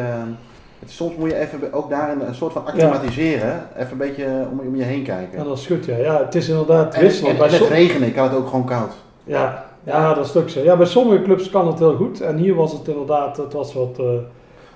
[0.80, 3.68] het, soms moet je even ook daarin een soort van acclimatiseren.
[3.78, 5.38] Even een beetje om, om je heen kijken.
[5.40, 5.98] Ja, dat is goed, ja.
[5.98, 7.40] Ja, het is inderdaad En, wisselend.
[7.42, 8.92] en, het regenen, ik had het ook gewoon koud.
[9.24, 10.60] ja, ja, dat is ook zo.
[10.64, 12.22] Ja, bij sommige clubs kan het heel goed.
[12.22, 14.06] En hier was het inderdaad, het was wat eh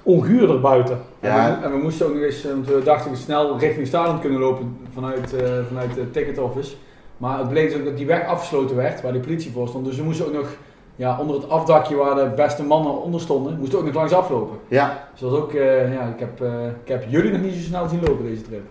[0.04, 1.00] onguurder buiten.
[1.20, 1.48] Ja.
[1.48, 4.40] En, we, en we moesten ook nog eens, want we dachten snel richting stadion kunnen
[4.40, 6.76] lopen vanuit, eh, vanuit de ticket office.
[7.18, 9.86] Maar het bleek dus ook dat die weg afgesloten werd, waar de politie voor stond.
[9.86, 10.48] Dus we moesten ook nog
[10.96, 14.58] ja, onder het afdakje waar de beste mannen onder stonden, moest ook nog langs aflopen.
[14.68, 15.08] Ja.
[15.12, 17.60] Dus dat was ook, eh, ja, ik heb, eh, ik heb jullie nog niet zo
[17.60, 18.62] snel zien lopen deze trip.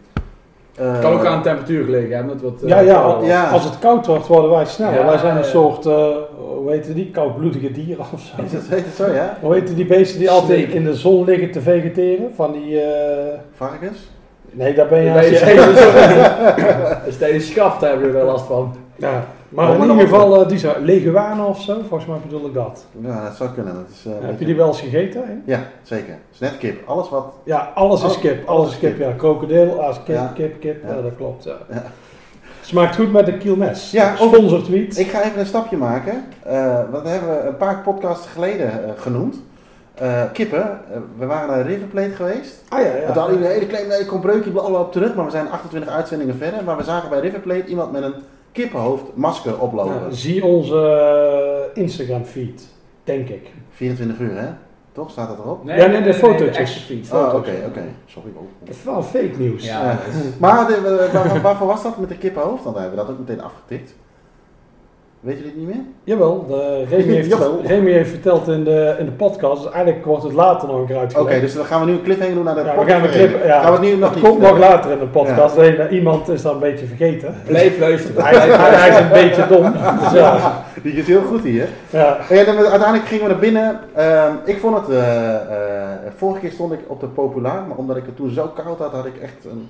[0.78, 2.38] Eh, Het kan ook aan de temperatuur gelegen hebben.
[2.38, 3.26] Dat wat, eh, Ja, ja, was.
[3.26, 3.50] ja.
[3.50, 4.98] als het koud wordt, worden wij sneller.
[4.98, 5.48] Ja, wij zijn een ja.
[5.48, 6.06] soort, eh,
[6.58, 8.42] hoe heet die, koudbloedige dieren of zo.
[8.42, 9.36] Is het, heet het zo, ja?
[9.40, 12.30] Hoe heet die beesten die altijd in de zon liggen te vegeteren?
[12.34, 13.98] Van die, eh, Varkens?
[14.50, 15.46] nee, daar ben je Bij als je
[17.10, 17.16] je...
[17.18, 18.74] Tijdens schaft hebben we er last van.
[18.96, 22.54] Ja, maar in ieder geval, eh, die zijn leguanen of zo, volgens mij bedoel ik
[22.54, 22.84] dat.
[23.00, 23.74] Ja, dat zou kunnen.
[23.74, 25.22] Dat is, eh, Heb je die wel eens gegeten?
[25.26, 25.52] hè?
[25.52, 26.12] Ja, zeker.
[26.12, 26.88] Het is net kip.
[26.88, 27.32] Alles wat...
[27.44, 28.48] Ja, alles is kip.
[28.48, 29.12] Alles is kip, ja.
[29.12, 30.32] Krokodil, als kip, Ja.
[30.34, 30.82] kip, kip.
[30.82, 30.94] Ja.
[30.94, 31.02] Ja.
[31.02, 31.44] dat klopt.
[31.44, 31.56] Ja.
[31.70, 31.82] Ja.
[32.60, 33.90] Smaakt goed met een kielmes.
[33.90, 34.98] Ja, Sponsor tweet.
[34.98, 36.24] Ik ga even een stapje maken.
[36.42, 39.36] Eh want dat hebben we een paar podcasts geleden genoemd.
[40.32, 40.80] Kippen.
[41.18, 42.64] We waren naar River Plate geweest.
[42.68, 43.06] Ah ja, ja.
[43.06, 45.14] Toen hadden een hele kleine breukje op terug.
[45.14, 46.64] Maar we zijn 28 uitzendingen verder.
[46.64, 48.14] Maar we zagen bij River Plate iemand met een
[48.52, 49.94] kippenhoofdmasker oplopen.
[49.94, 52.68] Ja, zie onze Instagram feed,
[53.04, 53.50] denk ik.
[53.70, 54.48] 24 uur, hè?
[54.92, 55.10] Toch?
[55.10, 55.66] Staat dat erop?
[55.66, 56.56] Ja, nee, de fotootjes.
[56.56, 57.10] echte feed.
[57.12, 57.82] Oh, oké, oké.
[58.06, 58.30] Sorry.
[58.64, 59.64] Dat is wel fake nieuws.
[59.64, 62.64] Ja, is- Maar de, eh, waar- waar- waarvoor was dat met de kippenhoofd?
[62.64, 63.94] Dan hebben we dat ook meteen afgetikt.
[65.20, 65.84] Weet jullie het niet meer?
[66.04, 67.60] Jawel, de, Remy, heeft, Jawel.
[67.64, 70.86] Remy heeft verteld in de, in de podcast, dus eigenlijk wordt het later nog een
[70.86, 72.94] keer Oké, dus dan gaan we nu een cliffhanger doen naar de ja, we podcast.
[73.00, 74.74] gaan een clip, ja, Gaan we het nu nog dat niet komt nog vertellen?
[74.74, 77.34] later in de podcast, alleen eh, iemand is dat een beetje vergeten.
[77.46, 78.24] Blijf luisteren.
[78.24, 79.72] Hij, is- hij, hij is een beetje dom.
[80.02, 81.68] Dus ja, Die is heel goed hier.
[81.90, 82.18] ja.
[82.30, 83.80] En dan, uiteindelijk gingen we naar binnen.
[83.94, 85.40] Ehm, ik vond het, eh, eh,
[86.16, 88.92] vorige keer stond ik op de Populaar, maar omdat ik het toen zo koud had,
[88.92, 89.68] had ik echt een,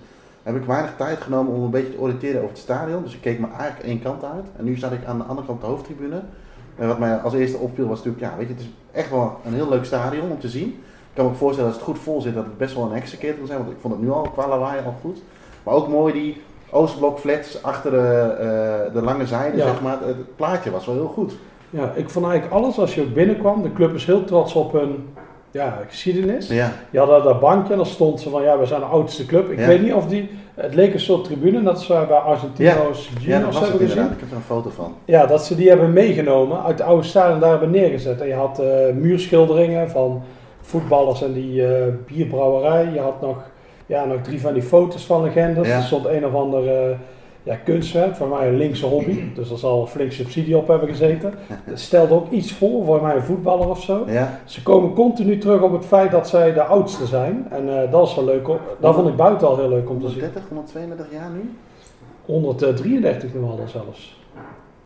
[0.53, 3.03] heb ik weinig tijd genomen om een beetje te oriënteren over het stadion.
[3.03, 4.45] Dus ik keek maar eigenlijk één kant uit.
[4.57, 6.21] En nu zat ik aan de andere kant de hoofdtribune.
[6.77, 9.37] En wat mij als eerste opviel was natuurlijk, ja, weet je, het is echt wel
[9.45, 10.67] een heel leuk stadion om te zien.
[10.69, 12.93] Ik kan me ook voorstellen als het goed vol zit dat het best wel een
[12.93, 15.23] hexakeer kan zijn, want ik vond het nu al qua lawaai al goed.
[15.63, 17.97] Maar ook mooi die Oostblok flats achter de,
[18.39, 19.65] eh, de lange zijde, Ja.
[19.67, 19.99] zeg maar.
[19.99, 21.37] Het, het plaatje was wel heel goed.
[21.71, 24.73] ja, ik vond eigenlijk alles als je ook binnenkwam, de club is heel trots op
[24.73, 25.09] hun
[25.51, 26.49] ja, geschiedenis.
[26.49, 28.87] Ja, Je had daar dat bankje en dan stond ze van ja, we zijn de
[28.87, 29.51] oudste club.
[29.51, 29.67] Ik Ja.
[29.67, 33.59] weet niet of die, het leek een soort tribune, dat ze bij Argentino's ja Juniors
[33.59, 34.05] het hebben gezien.
[34.05, 34.95] Ik heb er een foto van.
[35.05, 38.21] Ja, dat ze die hebben meegenomen uit de oude stadion daar hebben neergezet.
[38.21, 40.23] En je had eh, muurschilderingen van
[40.61, 42.89] voetballers en die eh, bierbrouwerij.
[42.93, 43.37] Je had nog,
[43.87, 45.67] ja, nog drie van die foto's van legendes.
[45.69, 45.77] Ja.
[45.77, 46.97] Er stond een of ander eh,
[47.43, 49.21] ja, kunstwerk, voor mij een linkse hobby.
[49.35, 51.35] Dus er zal flink subsidie op hebben gezeten.
[51.47, 54.05] Het stelde ook iets voor, voor mij een voetballer of zo.
[54.07, 57.47] Ja, Ze komen continu terug op het feit dat zij de oudste zijn.
[57.51, 58.49] En eh, dat is wel leuk.
[58.81, 60.21] Dat vond ik buiten al heel leuk om te zien.
[60.21, 61.51] 130, 132 jaar nu?
[62.25, 64.17] 133 nu al zelfs.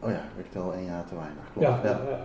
[0.04, 1.44] Oh ja, ik tel één jaar te weinig.
[1.52, 1.82] Klopt.
[1.84, 2.18] Ja, Ja,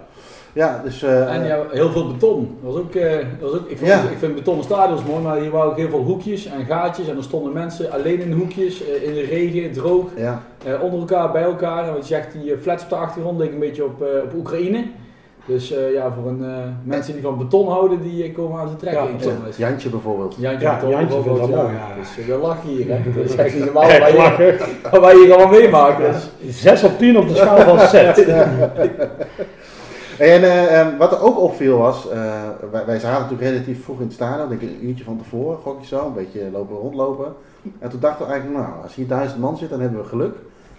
[0.53, 0.81] ja.
[0.83, 1.03] dus...
[1.03, 2.57] eh, En ja, heel veel beton.
[2.63, 4.01] Dat was ook, eh, dat was ook, ik, vind, Ja.
[4.09, 7.07] ik vind betonnen stadions mooi, maar hier waren ook heel veel hoekjes en gaatjes.
[7.07, 10.41] En er stonden mensen alleen in de hoekjes, eh, in de regen, droog, ja.
[10.81, 11.87] onder elkaar, bij elkaar.
[11.87, 14.85] En wat je zegt, die flats op de achtergrond leek een beetje op, op Oekraïne.
[15.47, 18.69] Dus eh, ja, voor een, eh, mensen die van beton houden, die eh, komen aan
[18.69, 19.03] te trekken.
[19.03, 19.67] Ja, in Ja.
[19.67, 20.35] Jantje bijvoorbeeld.
[20.39, 21.55] Jantje, Ja, beton Jantje bijvoorbeeld, ja.
[21.55, 21.95] mooi, ja.
[21.99, 23.13] Dus we lachen hier, hè.
[23.13, 23.83] Dat is echt niet normaal
[24.91, 25.97] wat wat je hier allemaal meemaakt.
[26.41, 26.61] Dus.
[26.61, 28.25] 6 op 10 op de schaal van set.
[30.17, 33.97] En eh, ehm, wat er ook opviel was, eh, wij, wij zaten natuurlijk relatief vroeg
[33.97, 36.77] in het stadion, denk ik een uurtje van tevoren, gok ik zo, een beetje lopen
[36.77, 37.33] rondlopen.
[37.79, 40.35] En toen dachten we eigenlijk, nou, als hier duizend man zit, dan hebben we geluk.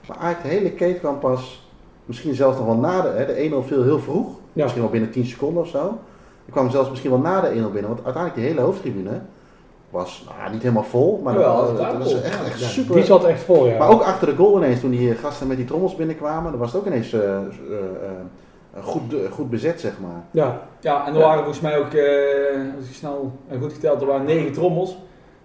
[0.07, 1.68] Maar eigenlijk de hele keten kwam pas,
[2.09, 4.63] misschien zelfs nog wel na de, hè, de 1-0 viel heel vroeg, Ja.
[4.63, 5.99] misschien wel binnen 10 seconden of zo.
[6.45, 9.21] Ik kwam zelfs misschien wel na de 1-0 binnen, want uiteindelijk die hele hoofdtribune
[9.91, 12.95] was nou, niet helemaal vol, maar dat, was echt, echt Ja, super.
[12.95, 13.79] Die zat echt vol, ja.
[13.79, 16.73] Maar ook achter de goal ineens, toen die gasten met die trommels binnenkwamen, dan was
[16.73, 17.37] het ook ineens eh, eh,
[18.75, 20.23] eh, goed, goed bezet, zeg maar.
[20.31, 21.25] Ja, Ja, en er Ja.
[21.27, 24.97] waren volgens mij ook, eh, als ik snel en goed geteld, er waren negen trommels.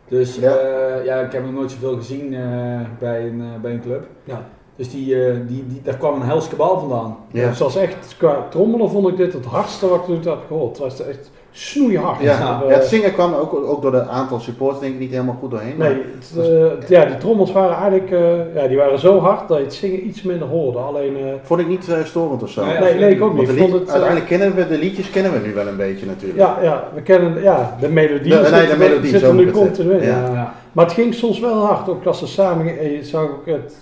[0.07, 0.51] Dus Ja.
[0.55, 4.05] ja, ja ik heb nog nooit zoveel gezien eh, bij, een, bij een club.
[4.23, 4.45] ja.
[4.75, 7.17] Dus die, eh, die, die, daar kwam een hels kabaal vandaan.
[7.31, 7.47] Ja.
[7.47, 10.69] Het was echt, qua trommelen vond ik dit het hardste wat ik heb gehoord.
[10.69, 12.21] Het was echt snoeihard.
[12.21, 15.11] Ja, We ja, het zingen kwam ook, ook door de aantal supporters denk ik niet
[15.11, 15.77] helemaal goed doorheen.
[15.77, 19.47] Nee, het, eh, het- ja, die trommels waren eigenlijk eh, ja, die waren zo hard
[19.47, 20.77] dat je het zingen iets minder hoorde.
[20.77, 22.65] Alleen, eh, Vond ik niet eh, storend of zo.
[22.65, 23.49] Nee, nee, nee, ik ook niet.
[23.49, 26.39] vond het, eh, uiteindelijk kennen we de liedjes kennen we nu wel een beetje natuurlijk.
[26.39, 28.19] ja, ja, we kennen ja, de melodie.
[28.19, 29.99] De- nee, de zitten- melodie, zitten zo nu het continu in.
[30.03, 30.23] zeggen.
[30.23, 30.33] Ja.
[30.33, 30.53] Ja.
[30.71, 31.89] Maar het ging soms wel hard.
[31.89, 33.75] Ook als ze samen, eh, je zag ook het,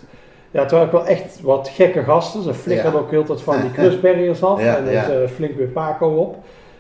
[0.51, 2.41] ja, het waren ook wel echt wat gekke gasten.
[2.43, 6.07] Ze flikkerden ook heel tijd van die kruisberriers af Ja, en eh, flink weer Paco
[6.15, 6.35] op.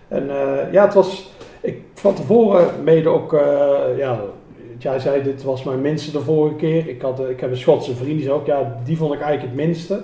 [0.07, 1.31] En eh, ja, het was,
[1.61, 4.19] ik van tevoren mede ook, eh, ja,
[4.77, 6.87] jij zei dit was mijn minste de vorige keer.
[6.87, 9.21] Ik, had, eh, ik heb een Schotse vriend, die zei ook, ja, die vond ik
[9.21, 10.01] eigenlijk het minste.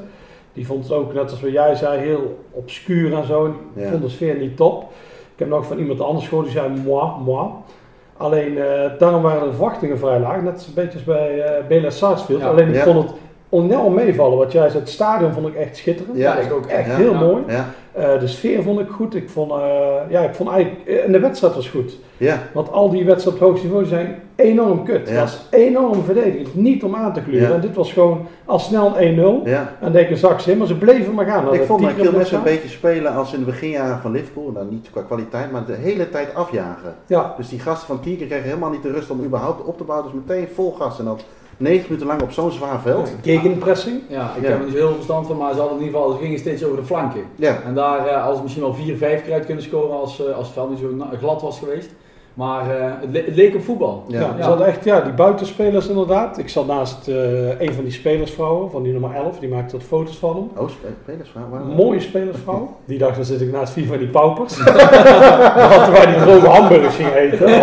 [0.54, 3.54] Die vond het ook, net als wat jij zei, heel obscuur en zo.
[3.74, 3.90] Die Ja.
[3.90, 4.82] vond de sfeer niet top.
[5.34, 7.48] Ik heb nog van iemand anders gehoord, die zei moi, moi.
[8.18, 8.58] Alleen,
[9.00, 10.42] daarom waren de verwachtingen vrij laag.
[10.42, 12.42] Net een beetje als bij eh Bela Sarsfield.
[12.42, 12.48] Ja.
[12.48, 12.84] Alleen ik Ja.
[12.84, 13.18] vond het
[13.50, 14.38] enorm meevallen.
[14.38, 16.18] Wat jij zei, het stadion vond ik echt schitterend.
[16.18, 16.66] Ja, Dat ik ook.
[16.66, 16.96] Echt Ja.
[16.96, 17.20] heel Ja.
[17.20, 17.44] mooi.
[17.48, 19.16] Ja, Eh, de sfeer vond ik goed.
[19.16, 19.58] Ik vond, eh,
[20.10, 21.98] ja, ik vond eigenlijk, eh, en de wedstrijd was goed.
[22.18, 25.08] ja, Want al die wedstrijden op het hoogste niveau zijn enorm kut.
[25.10, 25.14] Ja.
[25.14, 26.56] Het was enorm verdedigend.
[26.56, 27.54] Niet om aan te gluren.
[27.54, 29.42] En dit was gewoon al snel een 1-0.
[29.46, 29.74] ja.
[29.82, 31.54] En denk een zak in, maar ze bleven maar gaan.
[31.54, 34.52] Ik vond dat Kilmes een beetje spelen als in de beginjaren van Liverpool.
[34.54, 36.96] Nou, niet qua kwaliteit, maar de hele tijd afjagen.
[37.06, 39.84] Ja, Dus die gasten van Tiger kregen helemaal niet de rust om überhaupt op te
[39.84, 40.12] bouwen.
[40.12, 41.00] Dus meteen vol gas.
[41.00, 41.20] En dan
[41.58, 43.12] 90 minuten lang op zo'n zwaar veld.
[43.24, 44.02] gegenpressing.
[44.08, 44.50] Ja, ik Ja.
[44.50, 46.24] heb er niet zo heel veel verstand van, maar ze hadden in ieder geval, ze
[46.24, 47.22] gingen steeds over de flanken.
[47.36, 50.36] Ja, En daar eh, hadden ze misschien wel 4-5 keer uit kunnen scoren als, eh,
[50.36, 50.88] als het veld niet zo
[51.20, 51.90] glad was geweest.
[52.34, 54.04] Maar eh, het, le- het leek op voetbal.
[54.08, 54.20] Ja.
[54.20, 54.44] Ja, Ja.
[54.44, 56.38] Ze hadden echt ja, die buitenspelers inderdaad.
[56.38, 59.40] Ik zat naast eh, een van die spelersvrouwen, van die nummer 11.
[59.40, 60.64] Die maakte wat foto's van hem.
[60.64, 61.44] oh, spe- spelersvraag.
[61.52, 62.76] waar- Een mooie spelersvrouw.
[62.86, 64.58] Die dacht, dan zit ik naast vier van die paupers.
[64.64, 67.50] Wat wij die droge hamburgers gingen eten.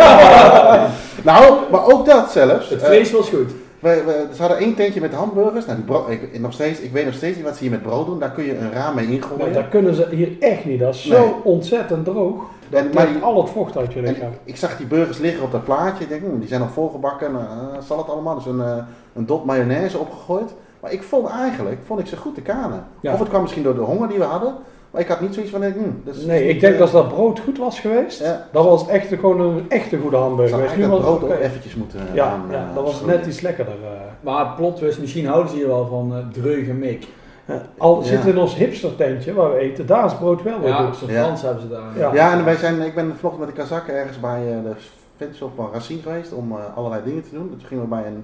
[1.23, 2.69] Nou, maar ook dat zelfs.
[2.69, 3.51] Het vlees was goed.
[3.85, 5.65] We, we, ze hadden één tentje met hamburgers.
[5.65, 7.81] Nou, die bro- ik, nog steeds, ik weet nog steeds niet wat ze hier met
[7.81, 8.19] brood doen.
[8.19, 9.37] Daar kun je een raam mee ingooien.
[9.37, 10.79] Maar dat kunnen ze hier echt niet.
[10.79, 11.33] Dat is zo Nee.
[11.43, 12.43] ontzettend droog.
[12.69, 14.31] En, maar al het vocht uit je lichaam.
[14.43, 16.03] ik zag die burgers liggen op dat plaatje.
[16.03, 17.35] Ik denk, hm, die zijn nog volgebakken.
[17.35, 17.45] eh,
[17.87, 18.35] zal het allemaal?
[18.35, 18.77] Dus een, eh,
[19.13, 20.53] een dot mayonaise opgegooid.
[20.79, 22.83] Maar ik vond eigenlijk, vond ik ze goed te kanen.
[22.99, 23.13] Ja.
[23.13, 24.53] Of het kwam misschien door de honger die we hadden.
[24.95, 26.91] Maar ik had niet zoiets van, hm, dat is Nee, niet, ik denk eh, als
[26.91, 28.47] dat brood goed was geweest, Ja.
[28.51, 30.75] dan was het echt gewoon een echte goede hamburger zou geweest.
[30.77, 33.01] Nu eigenlijk was dat het brood ook eventjes moeten Ja, aan, ja, eh, dat was
[33.01, 33.73] net iets lekkerder.
[33.73, 33.89] eh.
[34.21, 37.07] Maar plot twist, misschien houden ze hier wel van uh, dreuge mik.
[37.45, 38.05] Ja, Al Ja.
[38.05, 41.09] zit in ons hipster tentje waar we eten, daar is brood wel weer Ja, goed.
[41.09, 41.23] Ja.
[41.23, 41.97] Frans hebben ze daar.
[41.97, 42.13] Ja.
[42.13, 44.71] Ja, en wij zijn, ik ben vanochtend met de Kazak ergens bij eh, de
[45.15, 47.49] fanshop van Racine geweest om eh, allerlei dingen te doen.
[47.49, 48.23] Toen gingen we bij een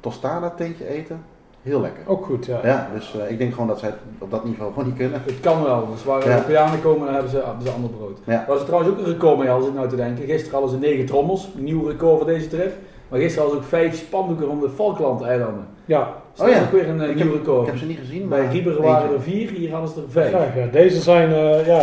[0.00, 1.24] tostada tentje eten.
[1.62, 2.02] Heel lekker.
[2.06, 2.60] Ook goed, ja.
[2.62, 5.22] Ja, dus eh, ik denk gewoon dat zij het op dat niveau gewoon niet kunnen.
[5.24, 6.34] Het kan wel, dus waar Ja.
[6.34, 8.18] Europeanen komen, dan hebben ze, hebben ze ander brood.
[8.24, 8.44] Ja.
[8.48, 10.24] Waar ze trouwens ook een record mee zit ik nou te denken.
[10.24, 12.72] Gisteren hadden ze negen trommels, een nieuw record voor deze trip.
[13.08, 15.66] Maar gisteren hadden ze ook vijf spandoeken om de Falkland-eilanden.
[15.84, 16.60] Ja, Dus Oh dat ja.
[16.60, 17.60] is ook weer een eh, Ik nieuw heb, record.
[17.60, 18.28] ik heb ze niet gezien.
[18.28, 20.28] Bij maar Rieber waren er vier, hier hadden ze er vijf.
[20.28, 20.66] graag, ja.
[20.72, 21.82] Deze zijn, eh, ja,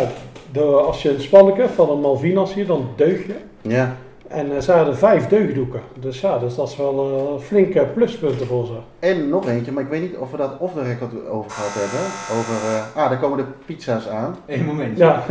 [0.52, 3.34] de, als je een spanneke van een Malvinas hier, dan deug je.
[3.60, 3.96] Ja,
[4.30, 5.80] En eh, ze hadden vijf deugdoeken.
[5.94, 8.72] Dus ja, dus dat is wel eh, flinke pluspunten voor ze.
[8.98, 11.70] en nog eentje, maar ik weet niet of we dat off the record over gehad
[11.74, 12.06] hebben.
[12.38, 14.36] Over, eh, ah, daar komen de pizza's aan.
[14.46, 14.98] Eén moment.
[14.98, 15.22] Ja,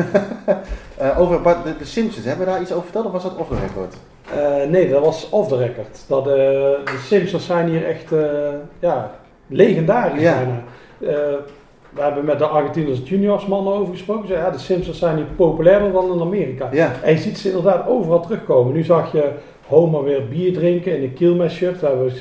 [0.98, 3.36] Eh, over Bart- de, de Simpsons, hebben we daar iets over verteld of was dat
[3.38, 3.96] off the record?
[4.36, 6.00] eh, nee, dat was off the record.
[6.08, 8.28] Dat, eh, de Simpsons zijn hier echt, eh,
[8.80, 9.12] ja,
[9.48, 10.44] legendarisch Ja.
[11.90, 14.22] We hebben met de Argentinos juniors mannen over gesproken.
[14.28, 16.70] Ze zeiden, ja, de Simpsons zijn hier populairder dan in Amerika.
[16.72, 18.74] Ja, En je ziet ze inderdaad overal terugkomen.
[18.74, 19.30] Nu zag je
[19.68, 21.80] Homer weer bier drinken in een Kielmes shirt.
[21.82, 22.12] We hebben,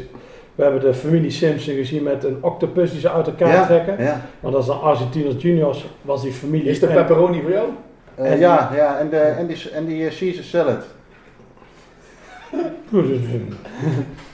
[0.55, 4.05] we hebben de familie Simpson gezien met een octopus die ze uit elkaar ja, trekken.
[4.05, 4.21] ja.
[4.41, 6.69] Want als de Argentinos juniors was die familie.
[6.71, 7.67] Is de en- pepperoni voor jou?
[8.15, 10.85] Eh, En- ja, ja, en, de, en die, en die eh, Caesar salad.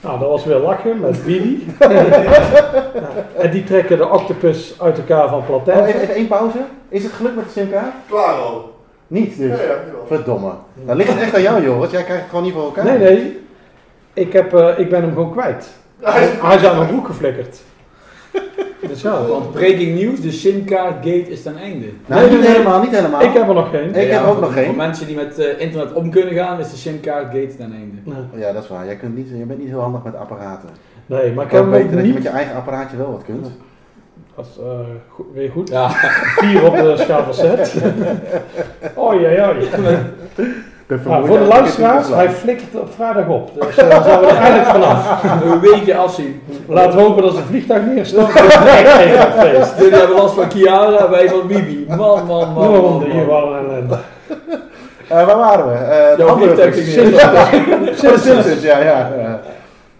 [0.01, 1.59] Nou, dat was weer lachen met Billy.
[1.79, 1.89] Ja,
[3.43, 5.85] en die trekken de octopus uit elkaar van Oh, Platijn.
[5.85, 6.57] even, even één pauze.
[6.89, 7.93] Is het gelukt met de simkaart?
[8.07, 8.73] Claro.
[9.07, 9.49] Niet dus.
[9.59, 10.05] Ja, ja, jawel.
[10.07, 10.51] Verdomme.
[10.85, 11.91] Dan ligt het echt aan jou, Joris.
[11.91, 12.85] Jij krijgt het gewoon niet voor elkaar.
[12.85, 13.39] Nee, nee.
[14.13, 15.67] Ik, heb, eh, ik ben hem gewoon kwijt.
[16.01, 17.61] Hij, hij is aan mijn broek geflikkerd.
[18.87, 21.85] Dus ja, Want breaking news, de simkaartgate is ten einde.
[22.05, 22.57] Nou, Nee, niet nee, nee.
[22.57, 23.21] helemaal, niet helemaal.
[23.21, 23.95] ik heb er nog geen.
[23.95, 24.65] Ik heb ook voor, nog geen.
[24.65, 27.97] Voor mensen die met eh, internet om kunnen gaan, is de simkaartgate ten einde.
[28.31, 28.85] Nee, Ja, dat is waar.
[28.85, 30.69] Jij kunt niet, je bent niet heel handig met apparaten.
[31.05, 32.23] Nee, maar Ik kan weten ook dat je met niet.
[32.23, 33.47] je eigen apparaatje wel wat kunt.
[34.35, 35.69] Dat is eh, goed, weer goed.
[35.69, 35.89] Ja,
[36.35, 37.75] Vier op de schaal van zet.
[38.97, 39.67] Oei, oei, oei.
[40.87, 43.51] Ben Nou, voor de luisteraars, hij flikkert op vrijdag op.
[43.61, 45.23] Dus eh, daar zijn we er eindelijk vanaf.
[45.43, 46.41] een weekje afzien.
[46.67, 48.33] Laten we hopen dat ze vliegtuig neerstort.
[49.77, 51.85] Jullie hebben last van Kiara, wij van Bibi.
[51.87, 52.71] Man, man, man.
[52.71, 53.25] man, hier man.
[53.25, 53.97] waren ellende.
[55.07, 55.73] Eh, waar waren we?
[55.73, 57.21] Eh de Jouw vliegtuig ging neer.
[57.95, 58.23] Simpsons.
[58.23, 59.09] Simpsons, ja, ja.
[59.17, 59.39] ja.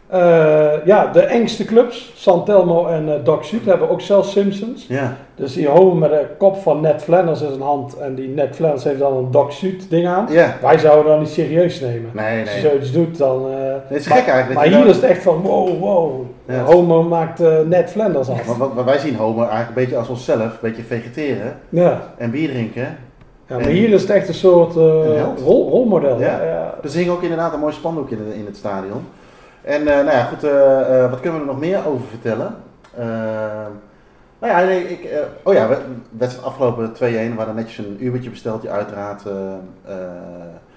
[0.07, 4.85] Eh, ja, de engste clubs, Santelmo en eh, Doc Sud, hebben ook zelfs Simpsons.
[4.87, 7.97] Ja, Dus die houden met de kop van Ned Flanders in zijn hand.
[7.97, 10.27] En die Ned Flanders heeft dan een Doc Sud ding aan.
[10.29, 10.55] ja.
[10.61, 12.09] Wij zouden dat niet serieus nemen.
[12.13, 12.69] Nee, Als je nee.
[12.69, 13.45] zoiets doet, dan...
[13.87, 14.59] Het is maar- gek eigenlijk.
[14.69, 16.21] Maar hier is het echt van wow, wow.
[16.47, 16.63] Ja.
[16.63, 18.57] Homo maakt Ned Flanders af.
[18.57, 22.01] Wat wij zien Homer eigenlijk een beetje als onszelf, een beetje vegeteren Ja.
[22.17, 22.97] en bier drinken.
[23.47, 26.19] ja, maar hier is het echt een soort Een rol, rolmodel.
[26.19, 26.73] Ja.
[26.81, 29.01] Dus er hing ook inderdaad een mooi spandoek in, in het stadion.
[29.65, 32.55] En eh, nou ja, goed, eh, eh, wat kunnen we er nog meer over vertellen?
[34.39, 35.09] Nou ja, nee, ik,
[35.43, 35.77] oh ja, we,
[36.09, 39.23] wedstrijd afgelopen 2-1, we hadden netjes een Ubertje besteld, die uiteraard,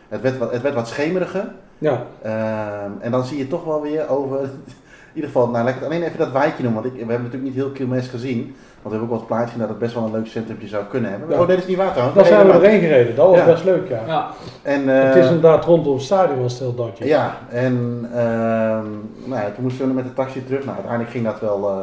[0.09, 1.53] het, werd wat, het werd wat schemeriger.
[1.79, 2.03] ja.
[2.23, 4.41] Ehm, en dan zie je toch wel weer over,
[5.13, 7.13] in ieder geval, nou laat ik het alleen even dat wijkje noemen, want ik, we
[7.13, 8.57] hebben natuurlijk niet heel Kilmes gezien.
[8.83, 10.69] Want we hebben ook wel het plaatje gezien dat het best wel een leuk centrumje
[10.69, 11.29] zou kunnen hebben.
[11.31, 11.41] Ja.
[11.41, 12.17] Oh, dat is niet waar trouwens.
[12.17, 13.15] Daar zijn we erheen gereden.
[13.17, 13.45] Dat was Ja.
[13.45, 14.01] best leuk, ja.
[14.07, 14.29] Ja,
[14.63, 17.09] En, eh, het is inderdaad rondom het stadion was het heel.
[17.09, 18.87] Ja, en ehm,
[19.25, 20.61] nou ja, toen moesten we met de taxi terug.
[20.61, 21.77] Nou, uiteindelijk ging dat wel, eh,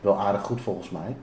[0.00, 1.16] wel aardig goed volgens mij.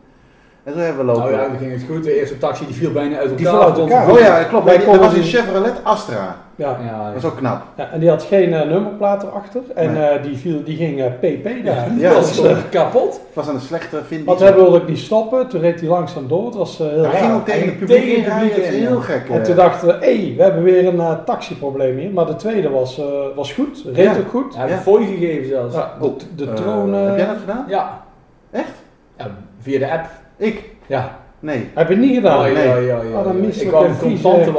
[0.64, 1.32] En toen hebben we lopen...
[1.32, 2.04] Nou ja, dan ging het goed.
[2.04, 3.38] De eerste taxi die viel bijna uit elkaar.
[3.38, 4.10] Die viel uit elkaar.
[4.12, 4.66] Oh ja, klopt.
[4.66, 6.36] Wij Dat komen was een Chevrolet Astra.
[6.56, 6.78] Ja.
[6.86, 7.62] Ja, Dat is ook knap.
[7.76, 9.62] Ja, en die had geen eh, nummerplaat erachter.
[9.76, 10.04] En Nee.
[10.04, 11.88] eh, die, viel, die ging eh, PP daar.
[11.98, 13.14] Ja, dat eh, gewoon kapot.
[13.14, 15.48] Het was een slechte vind want hij wilde ook niet stoppen.
[15.48, 16.46] Toen reed hij langzaam door.
[16.46, 17.36] Het was eh, heel Hij ging raar.
[17.36, 19.30] ook tegen het Hij publiek tegen het publiek in, heel gek.
[19.30, 19.44] En eh.
[19.44, 22.12] toen dachten we, hé, we hebben weer een eh, taxiprobleem hier.
[22.12, 23.84] Maar de tweede was, eh, was goed.
[23.94, 24.12] Reed Ja.
[24.18, 24.56] ook goed.
[24.56, 25.76] Hij heeft fooi gegeven zelfs.
[25.76, 26.94] Ja, de, de Eh, troon...
[26.94, 27.66] eh, heb jij dat gedaan?
[27.68, 28.04] Ja.
[28.52, 28.72] Echt?
[29.18, 29.28] Ja,
[29.62, 30.06] via de app.
[30.42, 30.64] Ik?
[30.88, 31.18] Ja.
[31.40, 31.70] Nee.
[31.74, 32.40] Heb je het niet gedaan?
[32.40, 32.68] Oh, ja, nee.
[32.68, 33.18] ja, ja, ja.
[33.18, 34.54] Oh, dan Ik misselijk wou vieze, contanten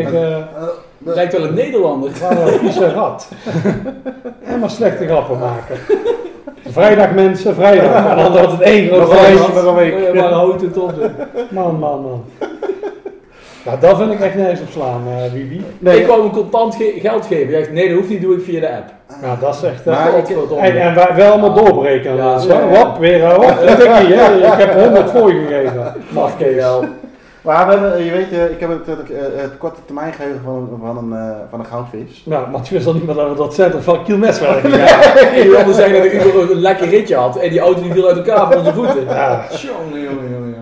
[0.00, 0.42] ik eh, Eh,
[0.98, 2.10] Lijkt wel een Nederlander.
[2.20, 3.28] Waar een vieze rat.
[4.44, 5.76] en maar slechte grappen maken.
[6.70, 8.04] Vrijdag mensen, vrijdag.
[8.10, 10.08] En dan had het één groot een week, feest.
[10.08, 10.92] Oh, maar houdt het op.
[11.50, 12.24] Man, man, man.
[13.66, 15.64] Nou, dat vind ik echt nergens op slaan, eh Wibi.
[15.78, 16.00] Nee.
[16.00, 17.52] Ik wou hem contant ge- geld geven.
[17.52, 18.84] Hij zegt, nee, dat hoeft niet, doe ik via de app.
[19.22, 19.84] Nou, dat is echt...
[19.84, 22.16] Maar eh, ik- en, en wij wel allemaal doorbreken.
[22.16, 22.66] Ja, dus, ja, ja.
[22.84, 24.36] hop, weer, eh, hop, denk ik, hè.
[24.36, 25.92] Ik heb 100 voor je gegeven.
[26.10, 26.64] Mafkees.
[27.40, 30.40] Maar we hebben, je weet, eh, ik heb het, het, eh, het korte termijn geheugen
[30.44, 32.22] van, van, een, eh, van een goudvis.
[32.24, 34.70] Nou, maar het wist al niet meer dat we dat centrum van Kielmes werken.
[34.78, 35.00] Ja,
[35.34, 37.36] die wilde zeggen dat ik Uber een lekker ritje had.
[37.36, 39.04] En die auto die viel uit elkaar van onze voeten.
[39.04, 39.44] Ja.
[39.50, 40.56] Jongen, jongen.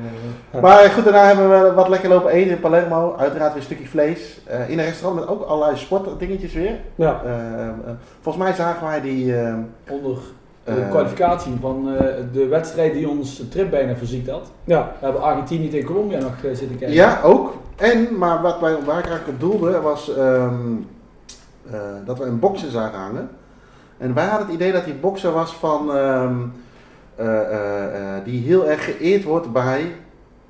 [0.61, 3.14] Maar goed, daarna hebben we wat lekker lopen eten in Palermo.
[3.19, 4.40] Uiteraard weer een stukje vlees.
[4.47, 6.77] Eh, in een restaurant met ook allerlei sportdingetjes weer.
[6.95, 7.21] Ja.
[7.25, 7.33] Eh,
[7.69, 7.69] eh,
[8.21, 9.37] volgens mij zagen wij die...
[9.40, 9.55] eh,
[9.90, 10.19] Onder
[10.64, 14.51] de kwalificatie van eh, de wedstrijd die ons trip bijna verziekt had.
[14.64, 14.93] Ja.
[14.99, 16.93] We hebben Argentinië tegen Colombia nog zitten kijken.
[16.97, 17.55] Ja, ook.
[17.77, 20.53] En, maar wat wij, waar ik eigenlijk op doelde, was ehm,
[21.71, 23.29] eh, dat we een bokser zagen hangen.
[23.99, 26.35] En wij hadden het idee dat die bokser was van, ehm,
[27.17, 27.85] eh, eh,
[28.17, 29.93] eh, die heel erg geëerd wordt bij,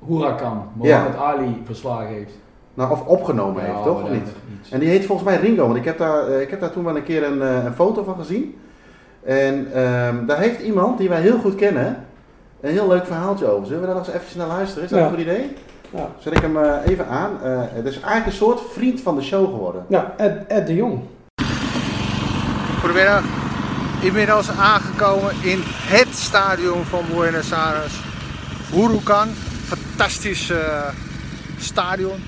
[0.07, 2.31] Huracan, Mohammed Ali verslagen heeft.
[2.73, 4.03] nou of opgenomen Ja, heeft, toch?
[4.03, 4.27] Of niet?
[4.59, 4.69] iets.
[4.71, 6.83] En die heet volgens mij Ringo, want ik heb daar, eh, ik heb daar toen
[6.83, 8.57] wel een keer een, eh, een foto van gezien.
[9.23, 12.05] En ehm, daar heeft iemand die wij heel goed kennen,
[12.61, 13.65] een heel leuk verhaaltje over.
[13.65, 14.83] Zullen we daar nog eens eventjes naar luisteren?
[14.83, 15.05] Is dat Ja.
[15.05, 15.53] een goed idee?
[15.89, 16.07] Ja.
[16.19, 17.29] Zet ik hem eh, even aan.
[17.43, 19.85] Eh, het is eigenlijk een soort vriend van de show geworden.
[19.87, 20.99] Ja, Ed, Ed de Jong.
[22.79, 23.23] Goedemiddag.
[24.01, 28.01] Inmiddels aangekomen in het stadion van Buenos Aires.
[28.71, 29.27] Huracan.
[29.65, 30.87] Fantastisch eh,
[31.57, 32.23] stadion.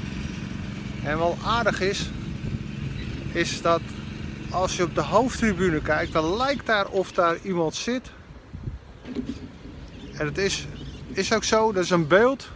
[1.04, 2.10] En wel aardig is,
[3.32, 3.82] is dat
[4.50, 8.12] als je op de hoofdtribune kijkt, dan lijkt daar of daar iemand zit.
[10.14, 10.68] En het is,
[11.08, 12.50] is ook zo, dat is een beeld.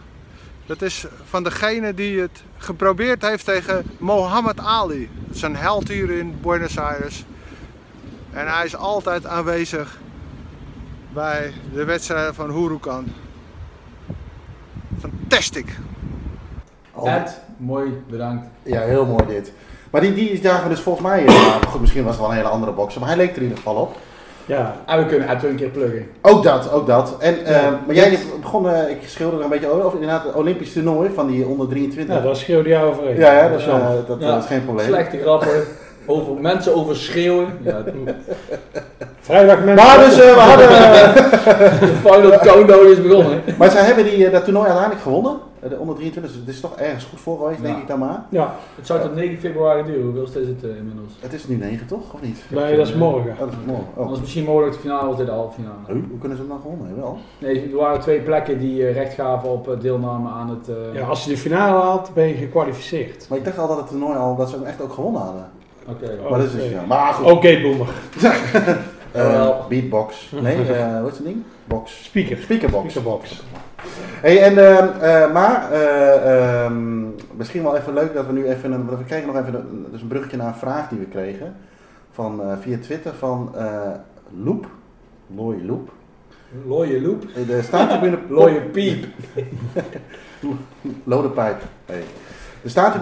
[0.66, 5.08] Dat is van degene die het geprobeerd heeft tegen Mohammed Ali.
[5.26, 7.24] Dat is een held hier in Buenos Aires.
[8.32, 9.98] En hij is altijd aanwezig
[11.12, 13.12] bij de wedstrijden van Huracan.
[15.00, 15.66] Fantastic.
[16.94, 18.46] Oh, Ed, mooi, bedankt.
[18.62, 19.52] Ja, heel mooi dit.
[19.90, 22.36] Maar die, die zagen we dus volgens mij, eh, goed, misschien was het wel een
[22.36, 23.96] hele andere bokser, maar hij leek er in ieder geval op.
[24.46, 24.74] Ja.
[24.86, 26.06] En we kunnen Ed wel een keer pluggen.
[26.22, 27.16] Ook dat, ook dat.
[27.18, 27.80] En, eh, Ja.
[27.86, 31.10] maar jij begon, eh, ik schilderde er een beetje over, over inderdaad het Olympisch toernooi
[31.14, 32.14] van die onder 23.
[32.16, 33.16] ja, daar schreeuwde jij overheen.
[33.16, 34.86] ja, ja, dat, is, eh, dat, Ja, dat is geen probleem.
[34.86, 35.64] Slechte grappen.
[36.06, 37.46] Over, mensen over schreeuwen.
[37.62, 37.82] Ja,
[39.32, 39.86] Vrijdag mensen.
[39.86, 43.42] Maar dus, eh, we hadden, eh, de final countdown is begonnen.
[43.58, 46.54] maar zij hebben die, eh, dat toernooi uiteindelijk gewonnen, eh, de onder 23, dus het
[46.54, 47.66] is toch ergens goed voor geweest, Ja.
[47.66, 48.22] denk ik dan maar.
[48.28, 50.02] Ja, Het zou tot 9 februari duren.
[50.02, 51.12] Hoeveel is het inmiddels?
[51.20, 52.44] Het is nu 9 toch, of niet?
[52.48, 53.30] nee, dat is morgen.
[53.32, 53.86] Oh, dat is morgen.
[53.94, 54.02] Oh.
[54.02, 55.76] Anders misschien mogelijk de finale of dit de halve finale.
[55.86, 55.96] Huh?
[56.10, 56.86] Hoe kunnen ze hem dan gewonnen?
[56.86, 57.04] hebben?
[57.04, 57.18] Wel.
[57.38, 60.68] Nee, er waren twee plekken die recht gaven op deelname aan het...
[60.68, 63.26] eh, Ja, als je de finale haalt, ben je gekwalificeerd.
[63.28, 65.48] Maar ik dacht al dat het toernooi al, dat ze hem echt ook gewonnen hadden.
[65.88, 66.18] Oké.
[66.24, 66.30] Oh.
[66.30, 66.74] Maar dat is dus, oké.
[66.74, 66.82] ja.
[66.86, 67.30] Maar goed.
[67.30, 67.86] Oké, boomer.
[69.12, 70.30] Eh, beatbox.
[70.42, 71.42] Nee, eh hoe is het ding?
[71.64, 72.04] Box.
[72.04, 72.36] Speaker.
[72.36, 72.90] Speakerbox.
[72.90, 73.42] Speakerbox.
[74.20, 77.02] Hey, en, ehm, eh, maar eh, ehm,
[77.36, 80.00] misschien wel even leuk dat we nu even een, we kregen nog even een, dus
[80.00, 81.56] een bruggetje naar een vraag die we kregen
[82.10, 83.90] van, eh, via Twitter van eh
[84.42, 84.66] Loep,
[85.34, 85.90] Loy Loep.
[86.66, 87.24] Looie loop.
[87.34, 89.06] Eh, De staantribune Looie piep.
[91.04, 91.62] Lodepijp.
[91.86, 92.02] Hey.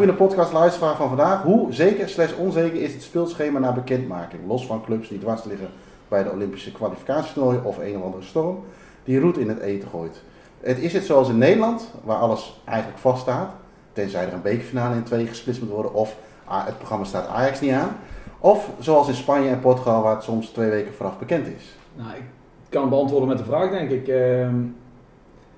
[0.07, 1.43] De podcast luisteraar van vandaag.
[1.43, 4.43] Hoe zeker slash onzeker is het speelschema na bekendmaking?
[4.47, 5.69] Los van clubs die dwars liggen
[6.11, 8.65] bij de Olympische kwalificatietoernooien of een of andere storm
[9.05, 10.23] die roet in het eten gooit.
[10.61, 13.51] Het is het zoals in Nederland, waar alles eigenlijk vaststaat,
[13.93, 16.17] tenzij er een bekerfinale in twee gesplitst moet worden of
[16.49, 17.97] het programma staat Ajax niet aan.
[18.39, 21.77] Of zoals in Spanje en Portugal, waar het soms twee weken vooraf bekend is.
[21.95, 22.23] Nou, ik
[22.69, 24.09] kan beantwoorden met de vraag, denk ik.
[24.09, 24.57] Ehm,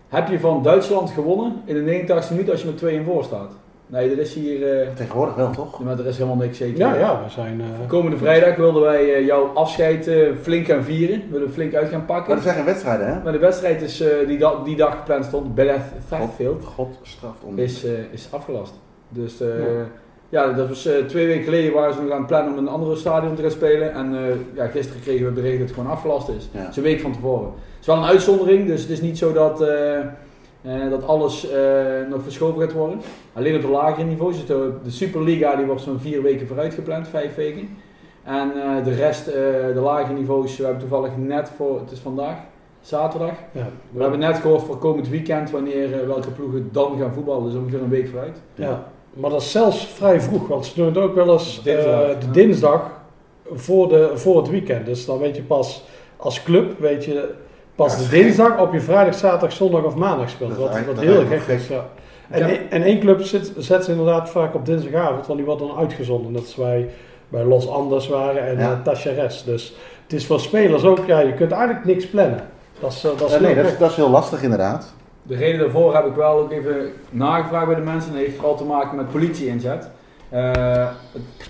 [0.08, 3.52] heb je van Duitsland gewonnen in de 89 minuten als je met 2-1 voor staat?
[3.92, 4.80] Nee, er is hier...
[4.80, 5.80] eh, Tegenwoordig wel, toch?
[5.80, 6.78] maar er is helemaal niks zeker.
[6.78, 7.60] Ja, ja, we zijn...
[7.60, 10.10] eh, Komende vrijdag wilden wij eh, jouw afscheid
[10.42, 11.22] flink gaan vieren.
[11.30, 12.34] Willen we flink uit gaan Maar pakken.
[12.36, 13.22] er zijn geen wedstrijden, hè?
[13.22, 17.42] Maar de wedstrijd is, eh, die, da- die dag gepland stond, Belleth Fairfield, God straft
[17.44, 17.58] om.
[17.58, 18.74] is, eh, is afgelast.
[19.08, 19.86] Dus eh, Ja.
[20.28, 22.66] Ja, dat was eh, twee weken geleden waren ze nog aan het plannen om in
[22.66, 23.92] een andere stadion te gaan spelen.
[23.94, 24.20] En eh,
[24.54, 26.48] ja, gisteren kregen we bericht dat het gewoon afgelast is.
[26.52, 26.66] Ja.
[26.66, 27.44] Dus een week van tevoren.
[27.46, 29.98] Het is wel een uitzondering, dus het is niet zo dat, eh,
[30.62, 31.60] eh, dat alles eh,
[32.10, 33.00] nog verschoven gaat worden.
[33.32, 34.36] Alleen op de lagere niveaus.
[34.36, 37.68] Dus de, de Superliga die wordt zo'n vier weken vooruit gepland, vijf weken.
[38.22, 42.36] En eh, de rest, de lagere niveaus, we hebben toevallig net voor, het is vandaag,
[42.80, 43.34] zaterdag.
[43.52, 47.44] Ja, We hebben net gehoord voor komend weekend wanneer welke ploegen dan gaan voetballen.
[47.44, 48.40] Dus ongeveer een week vooruit.
[48.54, 52.18] Ja, maar dat is zelfs vrij vroeg, want ze doen het ook wel eens Dinsdag,
[52.18, 52.90] de dinsdag
[53.52, 54.86] voor, de, voor het weekend.
[54.86, 55.84] Dus dan weet je pas
[56.16, 57.34] als club, weet je
[57.74, 60.50] pas de dinsdag op je vrijdag, zaterdag, zondag of maandag speelt.
[60.50, 61.68] Dat is Wat, eigenlijk- wat heel gek is.
[61.68, 61.84] Ja.
[62.30, 62.46] En, Ja.
[62.48, 65.76] één- en één club zit, zet ze inderdaad vaak op dinsdagavond, want die wordt dan
[65.78, 66.32] uitgezonden.
[66.32, 66.88] Dat is wij
[67.28, 68.80] bij Los Andes waren en Ja.
[68.84, 69.42] Tachares.
[69.44, 72.40] Dus het is voor spelers ook, ja, je kunt eigenlijk niks plannen.
[72.80, 74.92] Dat is, eh, dat is Eh, nee, heel dat is, dat is heel lastig inderdaad.
[75.22, 78.12] De reden daarvoor heb ik wel ook even nagevraagd bij de mensen.
[78.12, 79.70] Dat heeft vooral te maken met politie-inzet.
[79.72, 79.88] Eh, het-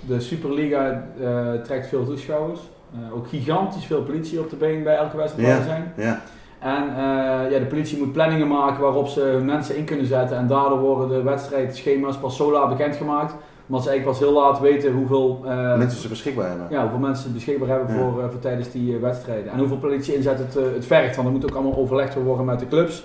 [0.07, 2.59] de Superliga eh, trekt veel toeschouwers.
[2.93, 5.63] Eh, ook gigantisch veel politie op de been bij elke wedstrijd Ja.
[5.63, 5.93] zijn.
[5.97, 6.21] Ja.
[6.59, 10.37] En eh, ja, de politie moet planningen maken waarop ze hun mensen in kunnen zetten.
[10.37, 13.33] En daardoor worden de wedstrijdschema's pas zo laat bekendgemaakt.
[13.67, 16.67] Omdat ze eigenlijk pas heel laat weten hoeveel, eh, Mensen ze beschikbaar hebben.
[16.69, 18.01] ja, hoeveel mensen ze beschikbaar hebben Ja.
[18.01, 19.51] voor, eh, voor tijdens die eh, wedstrijden.
[19.51, 21.15] En hoeveel politie inzet het, eh, het vergt.
[21.15, 23.03] Want er moet ook allemaal overlegd worden met de clubs.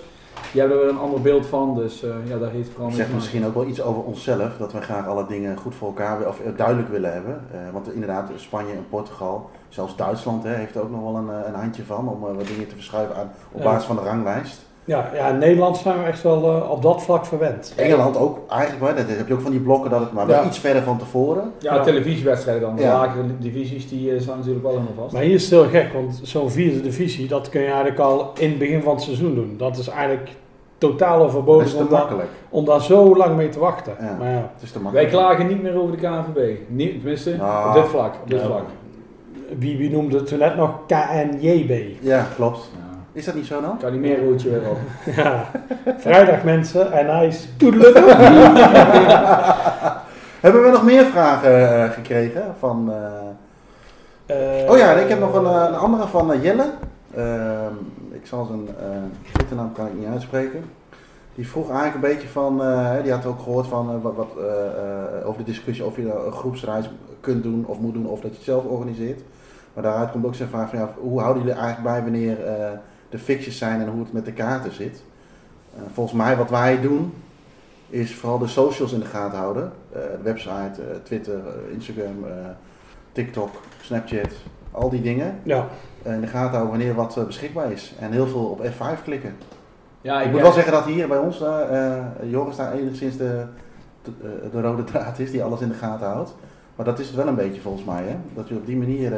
[0.51, 1.75] Die hebben er een ander beeld van.
[1.75, 4.71] Dus eh, ja, daar heeft het vooral zegt misschien ook wel iets over onszelf, dat
[4.71, 7.41] we graag alle dingen goed voor elkaar wi- of eh, duidelijk willen hebben.
[7.51, 11.29] Eh, want inderdaad, Spanje en Portugal, zelfs Duitsland hè, heeft er ook nog wel een,
[11.47, 13.65] een handje van om wat dingen te verschuiven aan, op Ja.
[13.65, 14.67] basis van de ranglijst.
[14.89, 17.73] Ja, ja, in Nederland zijn we echt wel eh, op dat vlak verwend.
[17.75, 20.41] Engeland ook eigenlijk, wel, dat heb je ook van die blokken dat het maar wel
[20.41, 20.45] Ja.
[20.47, 21.51] iets verder van tevoren.
[21.59, 21.83] Ja, Ja.
[21.83, 22.75] televisiewedstrijden dan.
[22.75, 22.93] De Ja.
[22.93, 25.13] lagere divisies die eh, staan natuurlijk wel helemaal vast.
[25.13, 28.31] Maar hier is het heel gek, want zo'n vierde divisie, dat kun je eigenlijk al
[28.37, 29.55] in het begin van het seizoen doen.
[29.57, 30.29] Dat is eigenlijk
[30.77, 32.29] totaal Dat overbodig is te om, daar, makkelijk.
[32.49, 33.93] om daar zo lang mee te wachten.
[33.99, 34.15] Ja.
[34.19, 36.57] Maar ja, Het is te Wij klagen niet meer over de KNVB.
[36.67, 38.13] Niet, tenminste, Nou, op dit vlak.
[38.23, 38.45] Op dit ja.
[38.45, 38.63] vlak.
[39.57, 41.71] wie, wie noemde het toen net nog KNJB?
[42.01, 42.69] Ja, klopt.
[43.19, 43.77] Is dat niet zo dan?
[43.77, 44.77] Kan die meer roodje weer op.
[45.15, 45.45] Ja,
[45.97, 47.47] vrijdag mensen en hij is.
[50.45, 52.91] Hebben we nog meer vragen eh, gekregen van...
[52.91, 52.97] eh,
[54.61, 56.65] Eh, Oh ja, ik heb nog een, eh, een andere van Jelle.
[57.15, 57.73] Ehm,
[58.11, 58.73] ik zal zijn uh,
[59.33, 60.63] Twitternaam kan ik niet uitspreken.
[61.35, 64.45] Die vroeg eigenlijk een beetje van, eh, die had ook gehoord van wat, wat, eh,
[64.45, 68.19] eh, over de discussie of je nou een groepsreis kunt doen of moet doen of
[68.19, 69.21] dat je het zelf organiseert.
[69.73, 72.53] Maar daaruit komt ook zijn vraag van ja, hoe houden jullie eigenlijk bij wanneer eh,
[73.09, 75.03] de fixtures zijn en hoe het met de kaarten zit.
[75.75, 77.13] Eh, volgens mij wat wij doen
[77.89, 79.71] is vooral de socials in de gaten houden.
[79.91, 81.39] Eh, website, eh, Twitter,
[81.71, 82.25] Instagram,
[83.11, 83.49] TikTok,
[83.81, 84.31] Snapchat,
[84.71, 85.39] al die dingen.
[85.43, 85.67] Ja,
[86.03, 87.93] in de gaten houden wanneer wat beschikbaar is.
[87.99, 89.35] En heel veel op F5 klikken.
[90.01, 91.43] Ja, Ik moet wel zeggen dat hier bij ons,
[92.23, 93.45] Joris daar enigszins de,
[94.01, 94.11] de,
[94.51, 96.35] de rode draad is die alles in de gaten houdt.
[96.75, 98.15] Maar dat is het wel een beetje volgens mij, hè?
[98.33, 99.13] Dat je op die manier...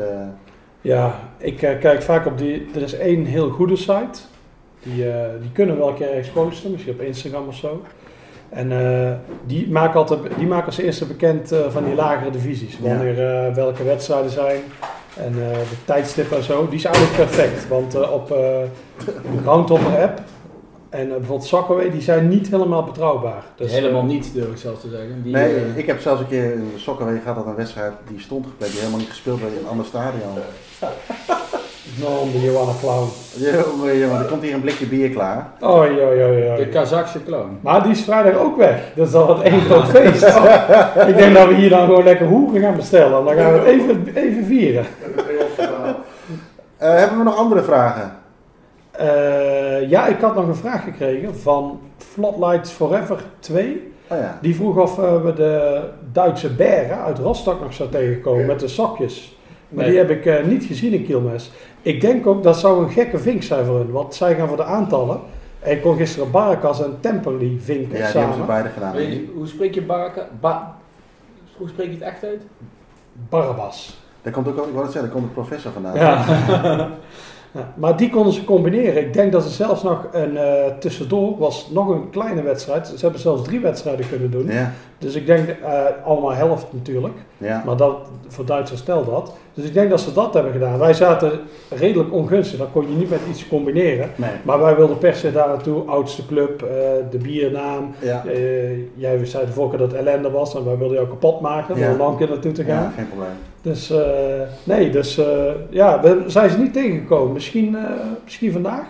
[0.82, 2.70] ja ik eh, kijk vaak op die.
[2.76, 4.20] Er is één heel goede site.
[4.84, 7.82] Die, eh, die kunnen we wel een keer ergens posten, misschien op Instagram of zo.
[8.50, 9.12] En eh,
[9.46, 12.80] die maken altijd, die maken als eerste bekend van die lagere divisies.
[12.80, 13.16] Wanneer
[13.54, 14.62] welke wedstrijden zijn
[15.18, 16.68] en de tijdstippen en zo.
[16.68, 17.68] Die is eigenlijk perfect.
[17.68, 20.22] Want op de Groundhopper app
[20.92, 23.44] en eh, bijvoorbeeld Soccerway, die zijn niet helemaal betrouwbaar.
[23.56, 25.24] Dus, helemaal eh, niet, durf ik zelfs te zeggen.
[25.24, 28.20] Die, nee, eh, ik heb zelfs een keer in Sokkerweg gehad dat een wedstrijd die
[28.20, 30.32] stond gepland, die helemaal niet gespeeld werd in een ander stadion.
[32.00, 33.10] Non, de Johanna Clown.
[33.36, 35.52] Ja, ja, maar er komt hier een blikje bier klaar.
[35.64, 36.58] Oei, oei, oei, oei.
[36.58, 37.60] de Kazachse clown.
[37.62, 38.82] Maar die is vrijdag ook weg.
[38.96, 40.24] Dus dat wordt één groot feest.
[41.12, 43.20] Ik denk dat we hier dan gewoon lekker hoeren gaan bestellen.
[43.20, 44.86] En dan gaan we het even, even vieren.
[46.78, 48.21] Eh, hebben we nog andere vragen?
[49.02, 53.92] Eh, ja, ik had nog een vraag gekregen van Floodlights Forever 2.
[54.08, 54.38] Oh ja.
[54.42, 58.68] Die vroeg of eh, we de Duitse beren uit Rostock nog zou tegenkomen met de
[58.68, 59.38] sokjes.
[59.70, 59.90] Maar Nee.
[59.94, 61.52] die heb ik eh, niet gezien in Kielmes.
[61.82, 63.92] Ik denk ook dat zou een gekke vink zijn voor hun.
[63.92, 65.20] Want zij gaan voor de aantallen.
[65.60, 68.46] En ik kon gisteren Barakas en Temperley vinken Ja, die hebben ze samen.
[68.46, 69.02] beide gedaan.
[69.02, 70.28] Je, hoe spreek je Baraka?
[70.40, 70.76] Ba
[71.58, 72.42] hoe spreek je het echt uit?
[73.30, 74.00] Barabbas.
[74.22, 75.96] Daar komt ook, ik wou het zeggen, daar komt de professor vandaan.
[75.96, 76.26] Ja.
[77.76, 79.06] Maar die konden ze combineren.
[79.06, 82.88] Ik denk dat ze zelfs nog een eh, tussendoor was nog een kleine wedstrijd.
[82.88, 84.48] Ze hebben zelfs drie wedstrijden kunnen doen.
[84.48, 87.14] Ja, Dus ik denk eh, allemaal helft natuurlijk.
[87.38, 87.64] ja.
[87.66, 87.98] Maar dat,
[88.28, 89.34] voor Duitsers telt dat.
[89.54, 90.80] Dus ik denk dat ze dat hebben gedaan.
[90.80, 91.32] Wij zaten
[91.70, 92.58] redelijk ongunstig.
[92.58, 94.10] Dan kon je niet met iets combineren.
[94.16, 94.30] Nee.
[94.44, 95.86] Maar wij wilden per se daar naartoe.
[95.86, 96.70] Oudste club, eh,
[97.12, 97.96] de biernaam.
[98.00, 98.26] Ja.
[98.26, 100.56] Eh, jij zei de dat het ellende was.
[100.56, 101.78] En wij wilden jou kapot maken.
[101.78, 101.94] Ja.
[101.94, 102.84] Om een keer naartoe te gaan.
[102.84, 103.36] ja, geen probleem.
[103.62, 103.94] Dus
[104.64, 105.20] nee, dus
[105.70, 107.34] ja, we zijn ze niet tegengekomen.
[107.34, 107.78] Misschien,
[108.24, 108.86] misschien vandaag.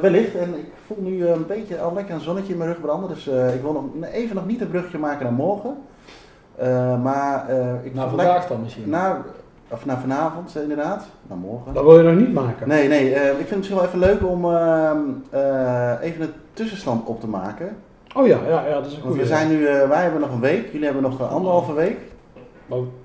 [0.00, 2.80] Wellicht, en ik voel nu eh, een beetje al lekker een zonnetje in mijn rug
[2.80, 5.76] branden, dus eh, ik wil nog even nog niet een brugje maken naar morgen.
[6.56, 8.88] Eh, maar eh, ik vergelijk- vandaag dan misschien.
[8.88, 9.22] Na,
[9.68, 11.04] of na vanavond inderdaad.
[11.28, 11.74] Nou, morgen.
[11.74, 12.68] Dat wil je nog niet maken.
[12.68, 13.14] Nee, nee.
[13.14, 14.98] eh, ik vind het misschien wel even leuk om ehm,
[15.30, 17.76] eh, even een tussenstand op te maken.
[18.16, 19.20] Oh ja, ja, ja dat is een Want goede.
[19.20, 20.66] we zijn nu, eh, wij hebben nog een week.
[20.66, 21.98] Jullie hebben nog anderhalve week.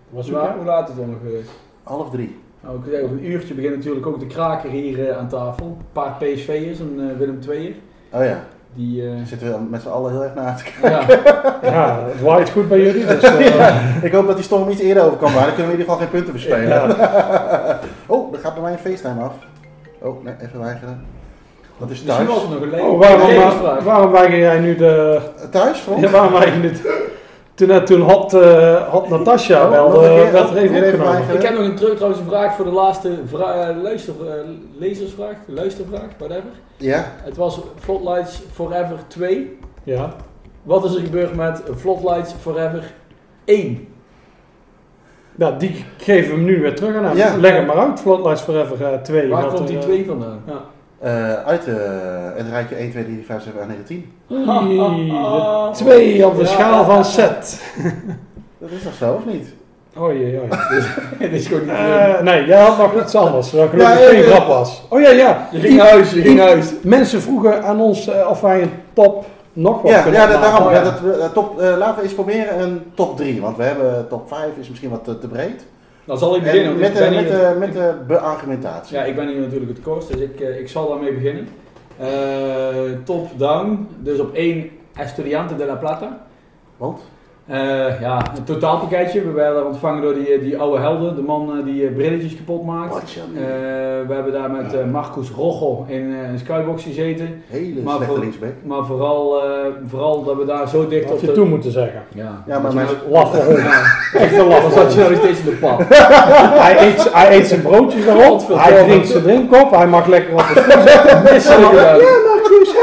[0.10, 1.44] Was Hoe laat is het ongeveer?
[1.84, 2.40] Half drie.
[2.68, 5.28] Nou, ik wil zeggen, over een uurtje begint natuurlijk ook de kraker hier eh, aan
[5.28, 5.66] tafel.
[5.66, 7.74] Een paar PSV'ers, een Willem II'er.
[8.12, 8.40] Oh ja.
[8.74, 10.90] Die, eh, zitten we met z'n allen heel erg naar uit te kijken.
[11.62, 13.06] ja, Ja, het waait goed bij jullie.
[13.06, 15.48] Dus, eh, Ik hoop dat die storm iets eerder over kan waaien.
[15.48, 16.68] Dan kunnen we in ieder geval geen punten verspelen.
[16.68, 17.80] ja.
[18.14, 19.34] Oh, er gaat bij mij een FaceTime af.
[20.02, 21.02] Oh, nee, even weigeren.
[21.78, 22.50] Dat is misschien was thuis.
[22.50, 25.20] het nog een Oh, waarom, waarom weiger jij nu de...
[25.52, 25.88] Thuis?
[26.00, 26.82] Ja, waarom weiger je dit?
[27.58, 31.34] Toen, net- toen had, eh had Natasja Oh, wel, eh, werd er even opgenomen.
[31.36, 34.34] Ik heb nog een, terug, trouwens een vraag voor de laatste vra- eh, luister, eh,
[34.78, 36.50] lezersvraag, luistervraag, whatever.
[36.78, 37.12] Ja?
[37.24, 39.58] Het was Floodlights Forever 2.
[39.84, 40.14] Ja.
[40.64, 42.94] Wat is er gebeurd met Floodlights Forever
[43.46, 43.88] 1?
[45.36, 47.18] ja, die geven we hem nu weer terug aan hem.
[47.18, 47.36] Ja.
[47.38, 49.30] Leg hem maar uit, Floodlights Forever eh, 2.
[49.30, 50.42] Waar wat komt die eh, 2 vandaan?
[50.48, 50.62] Ja.
[51.00, 51.74] Eh, uit eh,
[52.36, 54.12] het rijtje 1, 2, 3, 4, 5, 6, 8, 9, 10.
[54.32, 55.14] Oei,
[55.74, 57.62] twee op de Ja, schaal van set.
[58.60, 59.48] Dat is toch zo, of niet?
[60.00, 60.50] Oei, oei.
[61.20, 63.52] Dit is gewoon niet Eh, nee, jij had nog iets anders.
[63.52, 64.26] Ja, gelukkig ja, geen ja.
[64.26, 64.84] grap was.
[64.90, 65.48] Oh ja, ja.
[65.52, 66.74] Je ging naar huis, je ging naar huis.
[66.82, 70.42] Mensen vroegen aan ons eh, of wij een top nog wat Ja, kunnen ja dat,
[70.42, 70.68] daarom.
[70.68, 70.84] Oh, ja.
[70.84, 73.42] Dat, we- top, laten we eens proberen een top 3.
[73.42, 75.66] Want we hebben top 5 is misschien wat te, te breed.
[76.08, 76.72] Dan zal ik beginnen.
[76.72, 78.98] En met, de, met, de, met de beargumentatie.
[78.98, 81.48] Ja, ik ben hier natuurlijk het coach, dus ik, eh, ik zal daarmee beginnen.
[81.98, 86.26] Eh, top down, dus op 1 Estudiante de la Plata.
[86.78, 87.00] Want?
[87.48, 89.22] Eh, ja, een totaalpakketje.
[89.22, 92.66] We werden ontvangen door die, die oude helden, de man eh, die eh, brilletjes kapot
[92.66, 93.12] maakt.
[93.12, 95.30] Je Eh, we hebben daar met eh, Marcus
[95.88, 97.44] in eh, een skybox gezeten.
[97.48, 98.50] Hele maar slechte voor- linksback.
[98.64, 99.50] Maar vooral, eh,
[99.88, 101.32] vooral dat we daar zo dicht Had op je de...
[101.34, 102.02] toe moeten zeggen.
[102.14, 103.58] Ja, Ja, maar Dat je mijn- Laffe hond.
[104.14, 105.80] Echt een Dan laffe zat je nou nog steeds in de pap.
[106.64, 108.42] Hij eet, hij eet zijn broodjes erop.
[108.58, 109.72] Hij drinkt zijn drink op.
[109.72, 111.74] Hij mag lekker op de stoel.
[111.80, 112.76] Ja, Marcus.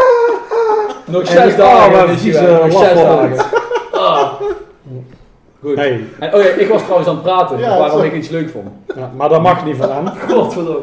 [1.14, 2.06] Nog zes dagen.
[2.08, 2.18] Nog
[2.78, 3.63] zes dagen.
[5.64, 5.74] Goed.
[5.76, 8.04] En, oh ja, ik was trouwens aan het praten Ja, waarom zo.
[8.04, 8.68] ik iets leuk vond.
[8.96, 10.06] ja, maar dat mag niet van hem.
[10.28, 10.80] Godverdomme.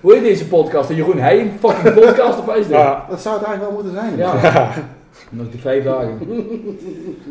[0.00, 0.88] Hoe heet deze podcast?
[0.88, 2.76] De Jeroen Heij fucking podcast of wat is dit?
[2.76, 3.06] Ja.
[3.08, 4.16] Dat zou het eigenlijk wel moeten zijn.
[4.16, 4.70] Ja.
[5.30, 6.18] Nog die vijf dagen.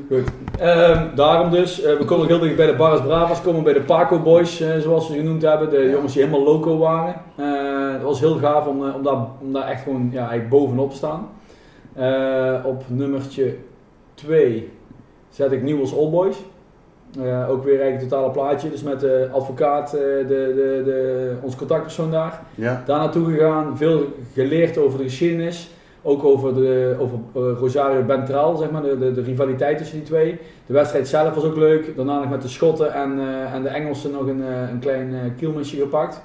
[0.09, 0.23] Goed.
[0.59, 3.81] Ehm, daarom dus, eh, we komen heel dicht bij de Barras Bravas, komen bij de
[3.81, 5.69] Paco Boys, eh, zoals we ze genoemd hebben.
[5.69, 7.15] De jongens die helemaal loco waren.
[7.35, 10.49] Eh, het was heel gaaf om, eh, om, daar, om daar echt gewoon ja, eigenlijk
[10.49, 11.29] bovenop te staan.
[11.93, 13.55] Eh, op nummertje
[14.13, 14.71] 2
[15.29, 16.37] zet ik Nieuws Old Boys.
[17.23, 18.69] Eh, ook weer eigenlijk het totale plaatje.
[18.69, 22.41] Dus met de advocaat, eh, de, de, de, onze contactpersoon daar.
[22.55, 22.83] Ja.
[22.85, 25.69] Daar naartoe gegaan, veel geleerd over de geschiedenis.
[26.01, 30.05] Ook over, de, over eh, Rosario Bentral, zeg maar, de, de, de rivaliteit tussen die
[30.05, 30.39] twee.
[30.65, 31.95] De wedstrijd zelf was ook leuk.
[31.95, 33.19] Daarna nog met de Schotten en,
[33.53, 34.41] en de Engelsen nog een,
[34.71, 36.21] een klein kielmesje gepakt.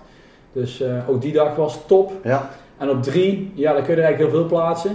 [0.53, 2.13] Dus ook die dag was top.
[2.23, 2.51] Ja.
[2.79, 4.91] En op drie, ja, daar kun je er eigenlijk heel veel plaatsen.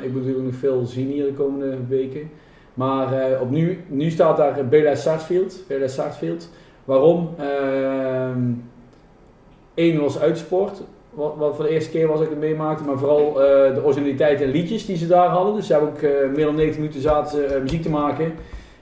[0.00, 2.30] Ik moet natuurlijk nog veel zien hier de komende weken.
[2.76, 5.62] Maar eh, op nu, nu staat daar Bela Sarsfield.
[5.68, 6.50] Bela Sarsfield.
[6.84, 7.34] Waarom?
[9.74, 10.82] Eén was uitsport.
[11.10, 12.84] Wat, wat voor de eerste keer was ik het meemaakte.
[12.84, 15.54] Maar vooral eh, de originaliteit en liedjes die ze daar hadden.
[15.54, 18.32] Dus ze hebben ook eh, meer dan 90 minuten zaten eh, muziek te maken.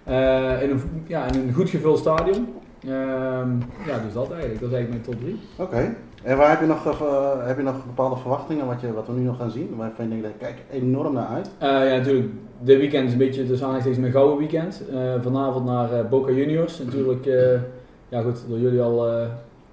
[0.05, 2.49] eh, in, een, ja, in een goed gevuld stadion.
[2.85, 3.51] Ehm,
[3.87, 4.61] ja, dus dat eigenlijk.
[4.61, 5.41] Dat is eigenlijk mijn top 3.
[5.59, 5.95] Oké.
[6.25, 9.13] En waar heb je, nog, eh, heb je nog bepaalde verwachtingen wat, je, wat we
[9.13, 9.75] nu nog gaan zien?
[9.77, 11.51] Waarvan je denkt, kijk enorm naar uit.
[11.59, 12.29] Eh, ja, natuurlijk.
[12.61, 14.83] De weekend is een beetje dus aangestekens mijn gouden weekend.
[14.93, 16.79] Eh, vanavond naar eh, Boca Juniors.
[16.79, 17.61] Natuurlijk, eh,
[18.09, 19.09] ja goed, door jullie al.
[19.09, 19.27] eh,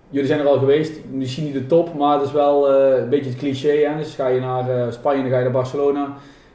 [0.10, 0.99] jullie zijn er al geweest.
[1.12, 3.70] Misschien niet de top, maar het is wel eh, een beetje het cliché.
[3.88, 3.97] Hè?
[3.97, 6.08] Dus ga je naar eh, Spanje, dan ga je naar Barcelona.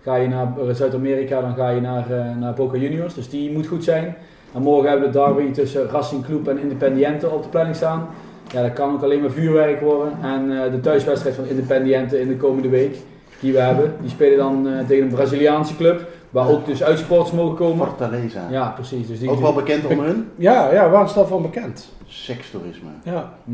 [0.03, 3.15] Ga je naar eh, Zuid-Amerika, dan ga je naar, eh, naar Boca Juniors.
[3.15, 4.15] Dus die moet goed zijn.
[4.55, 8.07] En morgen hebben we de derby tussen Racing Club en Independiente op de planning staan.
[8.53, 10.13] Ja, dat kan ook alleen maar vuurwerk worden.
[10.23, 12.97] En eh, de thuiswedstrijd van Independiente in de komende week,
[13.41, 16.07] die we hebben, die spelen dan eh, tegen een Braziliaanse club.
[16.31, 17.87] Waar ook dus uitsports mogen komen.
[17.87, 18.41] Fortaleza.
[18.51, 19.07] Ja, precies.
[19.07, 21.89] Dus die, Ook wel bekend om hun Ja, ja, waar is dat van bekend?
[22.07, 22.89] sekstoerisme.
[23.03, 23.33] Ja.
[23.45, 23.53] Hm,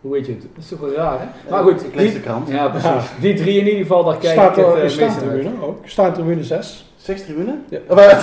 [0.00, 0.40] Hoe weet je het?
[0.42, 1.50] Dat is toch wel raar, hè?
[1.50, 2.48] Maar goed, Ik lees de krant.
[2.48, 3.10] ja, precies.
[3.20, 5.08] Die drie in ieder geval, daar kijk Staat ik het er eh, in meest naar
[5.08, 5.12] uit.
[5.18, 5.78] staantribune ook.
[5.84, 6.87] Staantribune 6.
[7.12, 7.54] Sekstribune?
[7.68, 7.78] Ja.
[7.88, 8.18] Of, eh,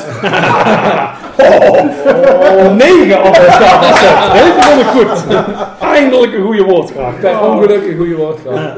[1.37, 2.75] Oh,
[3.07, 4.31] 9 op de schaal van set.
[4.31, 5.35] Deze vond ik goed.
[5.81, 7.19] Eindelijk een goede woordgraag.
[7.19, 8.71] Per ongeluk een goede woord gehad.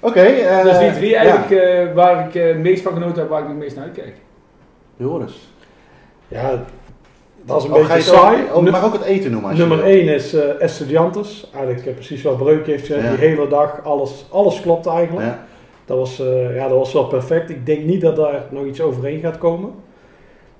[0.00, 0.20] Oké.
[0.20, 1.18] eh, Dus die drie ja.
[1.20, 3.84] eigenlijk eh, waar ik eh, het meest van genoten heb, waar ik het meest naar
[3.84, 4.14] uitkijk.
[4.96, 5.48] Joris.
[6.28, 6.50] Ja,
[7.44, 8.36] dat is een Oh, beetje saai.
[8.52, 9.86] ook- oh, mag ook het eten noemen als Nummer wil.
[9.86, 11.50] 1 is eh Estudiantes.
[11.56, 13.04] Eigenlijk precies wat Breuk heeft gezegd.
[13.04, 13.10] Ja.
[13.10, 15.26] Die hele dag, alles, alles klopt eigenlijk.
[15.26, 15.44] Ja.
[15.86, 17.50] Dat, was, eh, ja, dat was wel perfect.
[17.50, 19.70] Ik denk niet dat daar nog iets overheen gaat komen.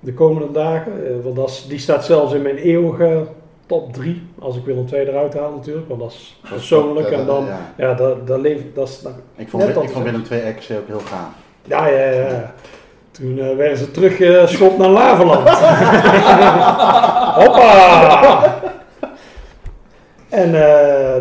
[0.01, 0.93] de komende dagen.
[1.07, 3.27] Eh, want dat is, die staat zelfs in mijn eeuwige
[3.67, 4.23] top 3.
[4.39, 5.89] Als ik Willem II eruit haal natuurlijk.
[5.89, 7.11] Want dat is persoonlijk.
[7.11, 7.73] En dan, ja.
[7.77, 9.03] ja, dat, dat leeft, dat is,
[9.37, 10.05] Ik vond, ik vond.
[10.05, 11.29] Willem 2 RKC ook heel gaaf.
[11.65, 12.29] ja, ja, ja.
[12.29, 12.55] ja.
[13.11, 15.49] Toen eh, werden ze teruggeschopt naar Laveland.
[17.45, 18.55] Hoppa!
[20.29, 20.53] En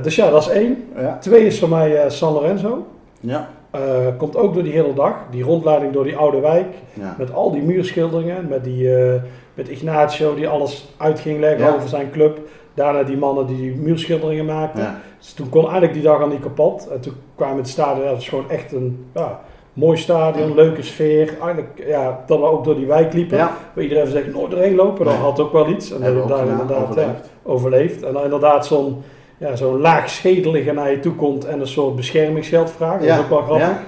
[0.02, 0.90] dus ja, dat is één.
[0.98, 1.18] Ja.
[1.22, 2.88] Twee is voor mij San Lorenzo.
[3.20, 3.50] Ja.
[3.76, 5.14] Eh, komt ook door die hele dag.
[5.32, 6.74] Die rondleiding door die oude wijk.
[6.94, 7.16] Ja.
[7.18, 8.48] Met al die muurschilderingen.
[8.50, 9.22] Met, die, eh,
[9.54, 11.74] met Ignacio die alles uit ging leggen Ja.
[11.76, 12.40] over zijn club.
[12.74, 14.84] Daarna die mannen die die muurschilderingen maakten.
[14.84, 15.00] Ja.
[15.20, 16.88] Dus toen kon eigenlijk die dag al niet kapot.
[16.92, 18.06] En toen kwamen het stadion.
[18.06, 19.40] Dat was gewoon echt een ja,
[19.74, 20.56] mooi stadion.
[20.56, 21.28] Leuke sfeer.
[21.42, 23.38] Eigenlijk ja, dat we ook door die wijk liepen.
[23.38, 23.52] Ja.
[23.74, 25.06] Waar iedereen zegt nooit erheen lopen.
[25.06, 25.92] Dat had ook wel iets.
[25.92, 26.98] En Hebben we dat daar inderdaad
[27.44, 28.04] overleefd.
[28.04, 29.04] En dan inderdaad zo'n
[29.38, 33.00] ja, zo'n laagschedelige naar je toe komt en een soort beschermingsgeld vraagt.
[33.00, 33.68] Dat is ook wel grappig.
[33.68, 33.84] ja.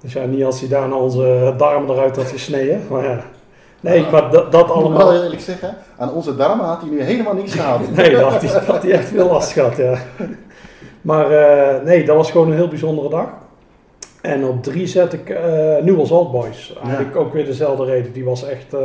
[0.00, 2.80] Dus ja, niet als hij daarna onze darmen eruit had gesneden.
[2.90, 3.24] Maar ja.
[3.80, 5.22] Nee, maar dat, dat Ik moet wel allemaal.
[5.22, 7.80] eerlijk zeggen, aan onze darmen had hij nu helemaal niks gehad.
[7.96, 9.98] Nee, dat had, hij, dat had hij echt veel last gehad, ja.
[11.00, 13.28] Maar eh, nee, dat was gewoon een heel bijzondere dag.
[14.20, 15.42] En op drie zet ik eh
[15.82, 16.74] Newell's Old Boys.
[16.84, 18.12] Eigenlijk ook weer dezelfde reden.
[18.12, 18.80] Die was echt, eh,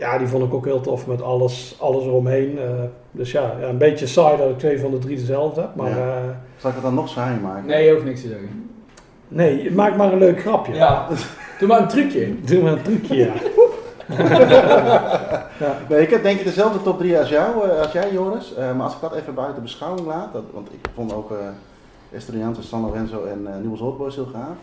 [0.00, 2.58] ja, die vond ik ook heel tof met alles, alles eromheen.
[2.58, 2.64] Eh,
[3.10, 5.74] dus ja, ja, een beetje saai dat ik twee van de drie dezelfde heb.
[5.74, 5.96] Maar Ja.
[5.96, 6.22] eh,
[6.56, 7.66] Zal ik het dan nog saai maken?
[7.66, 8.70] Nee, je hoeft niks te zeggen.
[9.28, 10.74] nee, maak maar een leuk grapje.
[10.74, 11.06] Ja,
[11.58, 12.34] doe maar een trucje.
[12.46, 13.32] Doe maar een trucje, ja.
[15.88, 18.54] Nee, ik heb denk ik dezelfde top 3 als jou, eh, als jij Joris.
[18.54, 21.36] Eh, maar als ik dat even buiten beschouwing laat, dat, want ik vond ook eh
[22.12, 24.56] Estudiantes, San Lorenzo en eh Newell's Old Boys heel gaaf.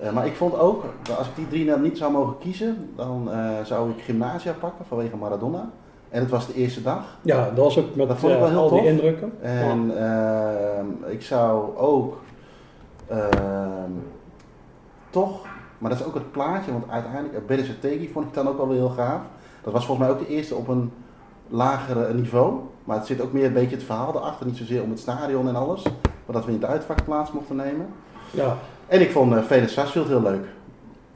[0.00, 2.90] Eh, maar ik vond ook, dat als ik die drie nou niet zou mogen kiezen,
[2.96, 5.70] dan eh, zou ik Gymnasia pakken vanwege Maradona.
[6.08, 7.18] En het was de eerste dag.
[7.22, 8.88] Ja, dat was ook met Dat vond ik eh, wel heel al die tof.
[8.88, 9.32] indrukken.
[9.40, 9.92] En
[11.06, 12.20] ik zou ook
[13.06, 13.90] ehm,
[15.10, 15.46] toch,
[15.78, 18.76] maar dat is ook het plaatje, want uiteindelijk Berezetegi vond ik dan ook wel weer
[18.76, 19.20] heel gaaf.
[19.62, 20.92] Dat was volgens mij ook de eerste op een
[21.48, 22.54] lagere niveau.
[22.84, 25.48] Maar het zit ook meer een beetje het verhaal erachter, niet zozeer om het stadion
[25.48, 25.82] en alles.
[26.02, 27.86] Maar dat we in het uitvak plaats mochten nemen.
[28.30, 28.56] Ja,
[28.90, 30.44] En ik vond uh, Felix Sarsfield heel leuk.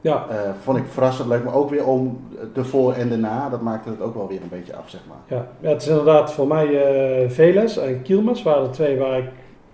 [0.01, 2.19] ja, Eh, vond ik verrassend leuk, maar ook weer om
[2.53, 3.49] de voor en de na.
[3.49, 5.37] Dat maakte het ook wel weer een beetje af, zeg maar.
[5.39, 5.47] ja.
[5.59, 9.25] ja, het is inderdaad voor mij eh Veles en Kielmes waren de twee waar ik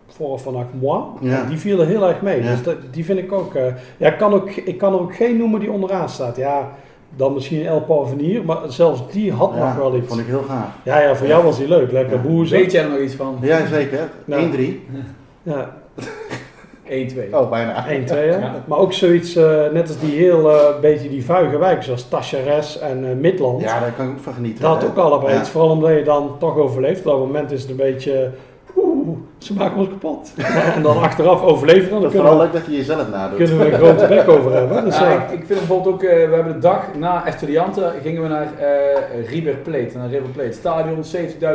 [0.08, 1.02] voor van dacht, moi.
[1.20, 1.44] Ja.
[1.44, 2.44] Die vielen heel erg mee.
[2.44, 2.52] Ja.
[2.52, 3.56] Dus dat, die vind ik ook.
[3.56, 3.66] eh,
[3.98, 4.50] ja, ik kan ook.
[4.50, 6.36] Ik kan er ook geen noemen die onderaan staat.
[6.36, 6.70] Ja,
[7.16, 10.08] dan misschien El Parvenier, maar zelfs die had nog wel iets.
[10.08, 10.68] vond ik heel gaaf.
[10.84, 11.92] Ja, ja, voor jou was die leuk.
[11.92, 12.22] Lekker Ja.
[12.22, 12.58] boezen.
[12.58, 13.38] Weet jij er nog iets van?
[13.42, 14.10] Ja, zeker.
[14.26, 14.42] Nou.
[14.42, 14.88] 1-3.
[15.44, 15.74] Ja,
[16.92, 17.34] 1-2.
[17.34, 17.88] Oh, bijna.
[17.88, 18.30] 1, 2.
[18.30, 18.38] hè.
[18.38, 18.64] Ja.
[18.66, 22.80] Maar ook zoiets, eh, net als die heel eh, beetje die vuige wijken, zoals Tachares
[22.80, 23.62] en eh, Midland.
[23.62, 24.64] Ja, daar kan ik ook van genieten.
[24.64, 24.88] Dat hè.
[24.88, 25.40] ook allebei Ja.
[25.40, 27.00] iets, vooral omdat je dan toch overleeft.
[27.00, 28.30] Op dat moment is het een beetje,
[28.78, 30.32] oeh, ze maken ons kapot.
[30.76, 33.38] en dan achteraf overleven, dan Dat is vooral we, leuk dat je jezelf nadoet.
[33.38, 34.84] kunnen we een grote bek over hebben.
[34.86, 38.22] Dus, Ja, ja, ik, ik vind bijvoorbeeld ook, we hebben de dag na Estudianten gingen
[38.22, 40.52] we naar eh River Plate, naar River Plate.
[40.52, 41.04] Stadion,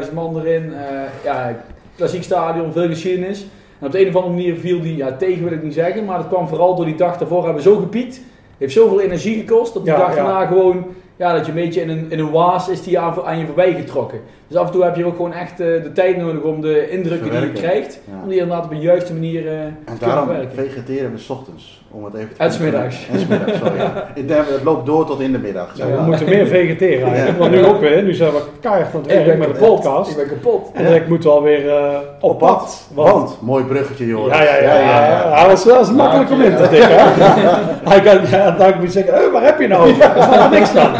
[0.07, 1.57] 70.000 man erin, eh, ja,
[1.97, 3.47] klassiek stadion, veel geschiedenis.
[3.79, 6.05] En op de een of andere manier viel die, ja tegen wil ik niet zeggen,
[6.05, 8.21] maar dat kwam vooral door die dag daarvoor hebben we zo gepiekt.
[8.59, 10.25] Heeft zoveel energie gekost, dat die Ja, dag ja.
[10.25, 10.85] daarna gewoon,
[11.17, 13.47] ja dat je een beetje in een, in een waas is die aan, aan je
[13.47, 14.21] voorbij getrokken.
[14.49, 16.91] Dus af en toe heb je ook gewoon echt eh, de tijd nodig om de
[16.91, 18.13] indrukken die je krijgt, Ja.
[18.23, 20.51] om die inderdaad op een juiste manier eh, En te daarom werken.
[20.55, 21.85] vegeteren we 's ochtends.
[21.91, 23.07] Om het even te En 's middags.
[23.13, 23.81] En 's middags, sorry.
[24.15, 25.73] Ik Het loopt door tot in de middag.
[25.77, 27.39] Ja, we moeten meer vegeteren eigenlijk.
[27.39, 29.75] Want nu ook weer, nu zijn we keihard aan het Ik werk met de kapot.
[29.83, 30.11] podcast.
[30.11, 30.71] Ik ben kapot.
[30.75, 32.89] En ik moet wel weer eh, op pad.
[32.95, 34.27] Want, Want, mooi bruggetje joh.
[34.29, 36.97] ja, ja, ja, ja, Hij was wel eens makkelijk om in te tikken.
[37.93, 40.03] Hij kan, dan moet zeggen, waar heb je nou over?
[40.17, 40.91] Er staat niks van.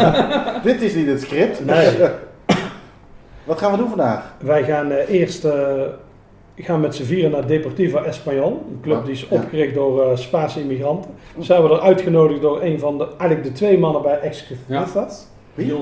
[0.63, 1.65] Dit is niet het script.
[1.65, 1.87] Nee.
[3.47, 4.33] Wat gaan we doen vandaag?
[4.39, 5.81] Wij gaan eh, eerst eh,
[6.55, 8.65] gaan met z'n vieren naar Deportiva Espanyol.
[8.71, 9.35] Een club die is Ja.
[9.35, 11.11] opgericht door eh, Spaanse immigranten.
[11.39, 15.25] Zijn we er uitgenodigd door een van de, eigenlijk de twee mannen bij Excursionistas.
[15.53, 15.73] Wie?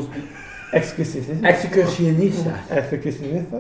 [0.72, 1.50] Excursionistas.
[1.50, 2.50] Excursionista.
[2.70, 3.60] Excursionistas.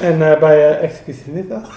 [0.00, 1.68] en eh, bij Excursionistas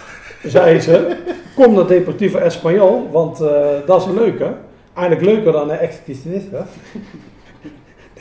[0.43, 1.17] zeiden ze,
[1.55, 4.53] kom naar Deportiva Espanyol, want eh, dat is een leuke.
[4.93, 6.67] Eigenlijk leuker dan de Excursionistas.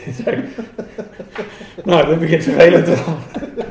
[1.84, 3.64] Nou, dat begint vervelend te worden.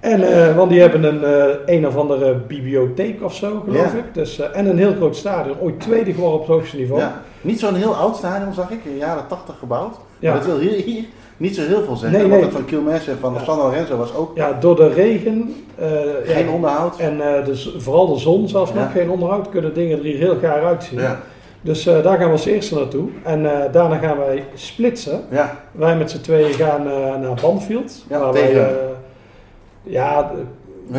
[0.00, 3.98] En, eh, want die hebben een, eh, een of andere bibliotheek of zo, geloof Ja.
[3.98, 4.04] ik.
[4.14, 5.56] Dus, eh, en een heel groot stadion.
[5.60, 7.00] Ooit tweede geworden op het hoogste niveau.
[7.00, 7.22] Ja.
[7.40, 9.96] Niet zo'n heel oud stadion zag ik, in de jaren 80 gebouwd.
[10.18, 10.30] Ja.
[10.32, 11.04] Maar dat wil hier, hier
[11.36, 12.18] niet zo heel veel zeggen.
[12.18, 12.50] Nee, want nee.
[12.50, 13.44] het van Quilmes en van Ja.
[13.44, 15.54] San Lorenzo was ook Ja, door de regen.
[16.24, 16.98] geen onderhoud.
[16.98, 20.64] En dus vooral de zon zelfs nog, geen onderhoud, kunnen dingen er hier heel gaar
[20.64, 21.00] uitzien.
[21.00, 21.20] Ja.
[21.60, 23.08] Dus eh, daar gaan we als eerste naartoe.
[23.24, 25.20] En eh, daarna gaan wij splitsen.
[25.30, 25.56] ja.
[25.72, 28.04] Wij met z'n tweeën gaan eh, naar Banfield.
[28.08, 28.76] Ja, waar tegen- wij, eh,
[29.82, 30.30] ja,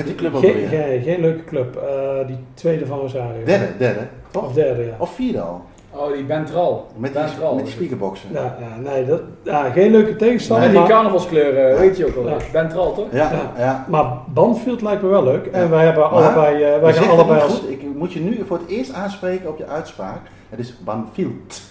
[0.05, 1.75] die club ook geen, geen, geen leuke club.
[1.75, 3.43] Eh, die tweede van Rosario.
[3.45, 3.99] Derde, derde.
[4.37, 4.93] Of derde, ja.
[4.97, 5.61] Of vierde al.
[5.91, 6.87] Oh, die Bentral.
[6.97, 7.55] Met die, Bentral.
[7.55, 8.29] met die speakerboxen.
[8.33, 10.65] Ja, ja, nee, dat, ja, geen leuke tegenstander.
[10.67, 12.27] En die carnavalskleuren, weet je ook al.
[12.27, 12.35] Ja.
[12.51, 13.05] Bentral, toch?
[13.11, 13.51] Ja, Ja.
[13.63, 13.85] ja.
[13.89, 15.45] maar Banfield lijkt me wel leuk.
[15.45, 15.69] En Ja.
[15.69, 17.53] wij hebben Maar allebei, eh, wij gaan allebei als...
[17.59, 17.69] goed.
[17.69, 20.19] Ik moet je nu voor het eerst aanspreken op je uitspraak.
[20.49, 21.61] Het is Banfield.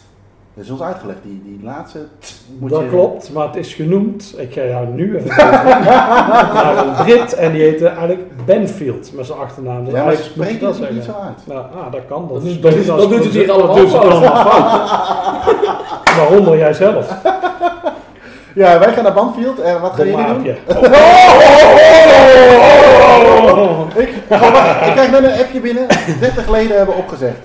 [0.55, 1.19] Dat is ons uitgelegd.
[1.23, 2.89] Die, die laatste t moet dat je...
[2.89, 4.35] klopt, maar het is genoemd.
[4.37, 5.37] Ik ga jou nu even
[6.55, 9.85] naar een Brit en die heette eigenlijk Benfield met zijn achternaam.
[9.85, 10.13] Dus Ja, maar
[10.53, 11.39] je dat het niet zo uit.
[11.45, 12.29] Nou, ah, dat kan.
[12.33, 14.13] Dat, Dat is- dat doet het hier allemaal dat doet het fout.
[14.13, 14.91] allemaal fout.
[16.19, 17.15] Waaronder jij zelf.
[18.55, 19.59] Ja, wij gaan naar Banfield.
[19.61, 20.35] En wat gaan De jullie doen?
[20.35, 20.57] maapje.
[24.01, 25.87] Ik, oh, wacht, ik krijg net een appje binnen.
[26.21, 27.37] 30 leden hebben opgezegd.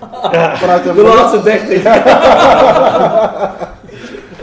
[0.53, 1.83] Vanuit de, De laatste 30.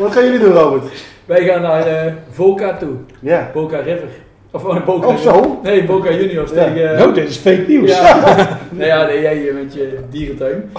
[0.00, 0.84] Wat gaan jullie doen, Robert?
[1.24, 2.94] Wij gaan naar Volca toe.
[3.20, 3.50] Ja.
[3.52, 4.08] Boca River.
[4.50, 5.60] Of uh, Boca Oh, zo?
[5.62, 6.64] Nee, Boca Juniors Ja.
[6.64, 7.06] tegen...
[7.08, 7.90] Oh, dit is fake nieuws.
[7.90, 8.18] ja.
[8.70, 10.72] nee, ja, nee, jij hier met je dierentuin.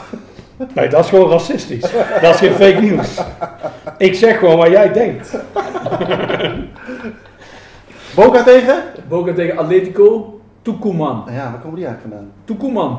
[0.74, 1.86] Nee, dat is gewoon racistisch.
[2.22, 3.18] Dat is geen fake nieuws.
[3.98, 5.38] Ik zeg gewoon wat jij denkt.
[8.16, 8.76] Boca tegen?
[9.08, 11.24] Boca tegen Atletico Tucumán.
[11.28, 12.32] Ja, waar komen die eigenlijk vandaan?
[12.46, 12.98] Tucumán.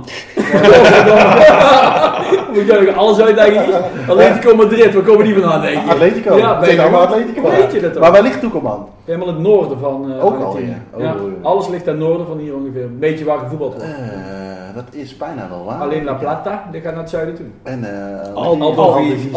[2.52, 3.80] Moet je ook alles uitleggen hier?
[4.08, 5.90] Atletico Madrid, waar komen die vandaan denk je?
[5.90, 6.36] Atletico.
[6.36, 7.00] Ja, ben je allemaal?
[7.00, 7.50] Atletico.
[7.50, 8.02] Weet je dat toch?
[8.02, 8.88] Maar waar ligt Toekomman?
[9.04, 10.76] Helemaal in het noorden van eh Ook al, Argentinië.
[10.98, 11.14] ja.
[11.14, 11.20] Oh.
[11.42, 12.82] Alles ligt ten noorden van hier ongeveer.
[12.82, 13.86] Een beetje waar gevoetbald wordt.
[13.88, 15.80] Eh, dat is bijna wel waar.
[15.80, 17.46] Alleen La Plata, die gaat naar het zuiden toe.
[17.62, 19.28] En eh Al- Aldo- Civi.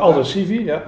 [0.00, 0.82] Aldo Civi, ja.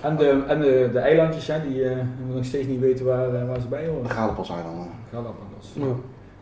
[0.00, 1.96] En de, en de, de eilandjes, hè, die eh,
[2.28, 4.10] we nog steeds niet weten waar, eh, waar ze bij De horen.
[4.10, 4.90] Galapagos-eilanden.
[5.10, 5.72] Galapagos.
[5.74, 5.84] Ja.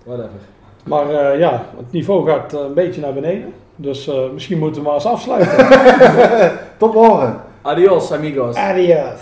[0.05, 0.41] Whatever.
[0.87, 3.53] Maar eh, ja, het niveau gaat een beetje naar beneden.
[3.77, 5.69] Dus eh, misschien moeten we maar eens afsluiten.
[6.79, 7.41] Tot morgen.
[7.63, 8.57] Adios, amigos.
[8.57, 9.21] Adios.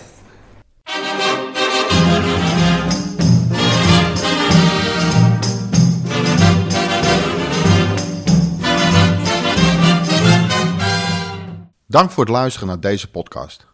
[11.87, 13.74] Dank voor het luisteren naar deze podcast.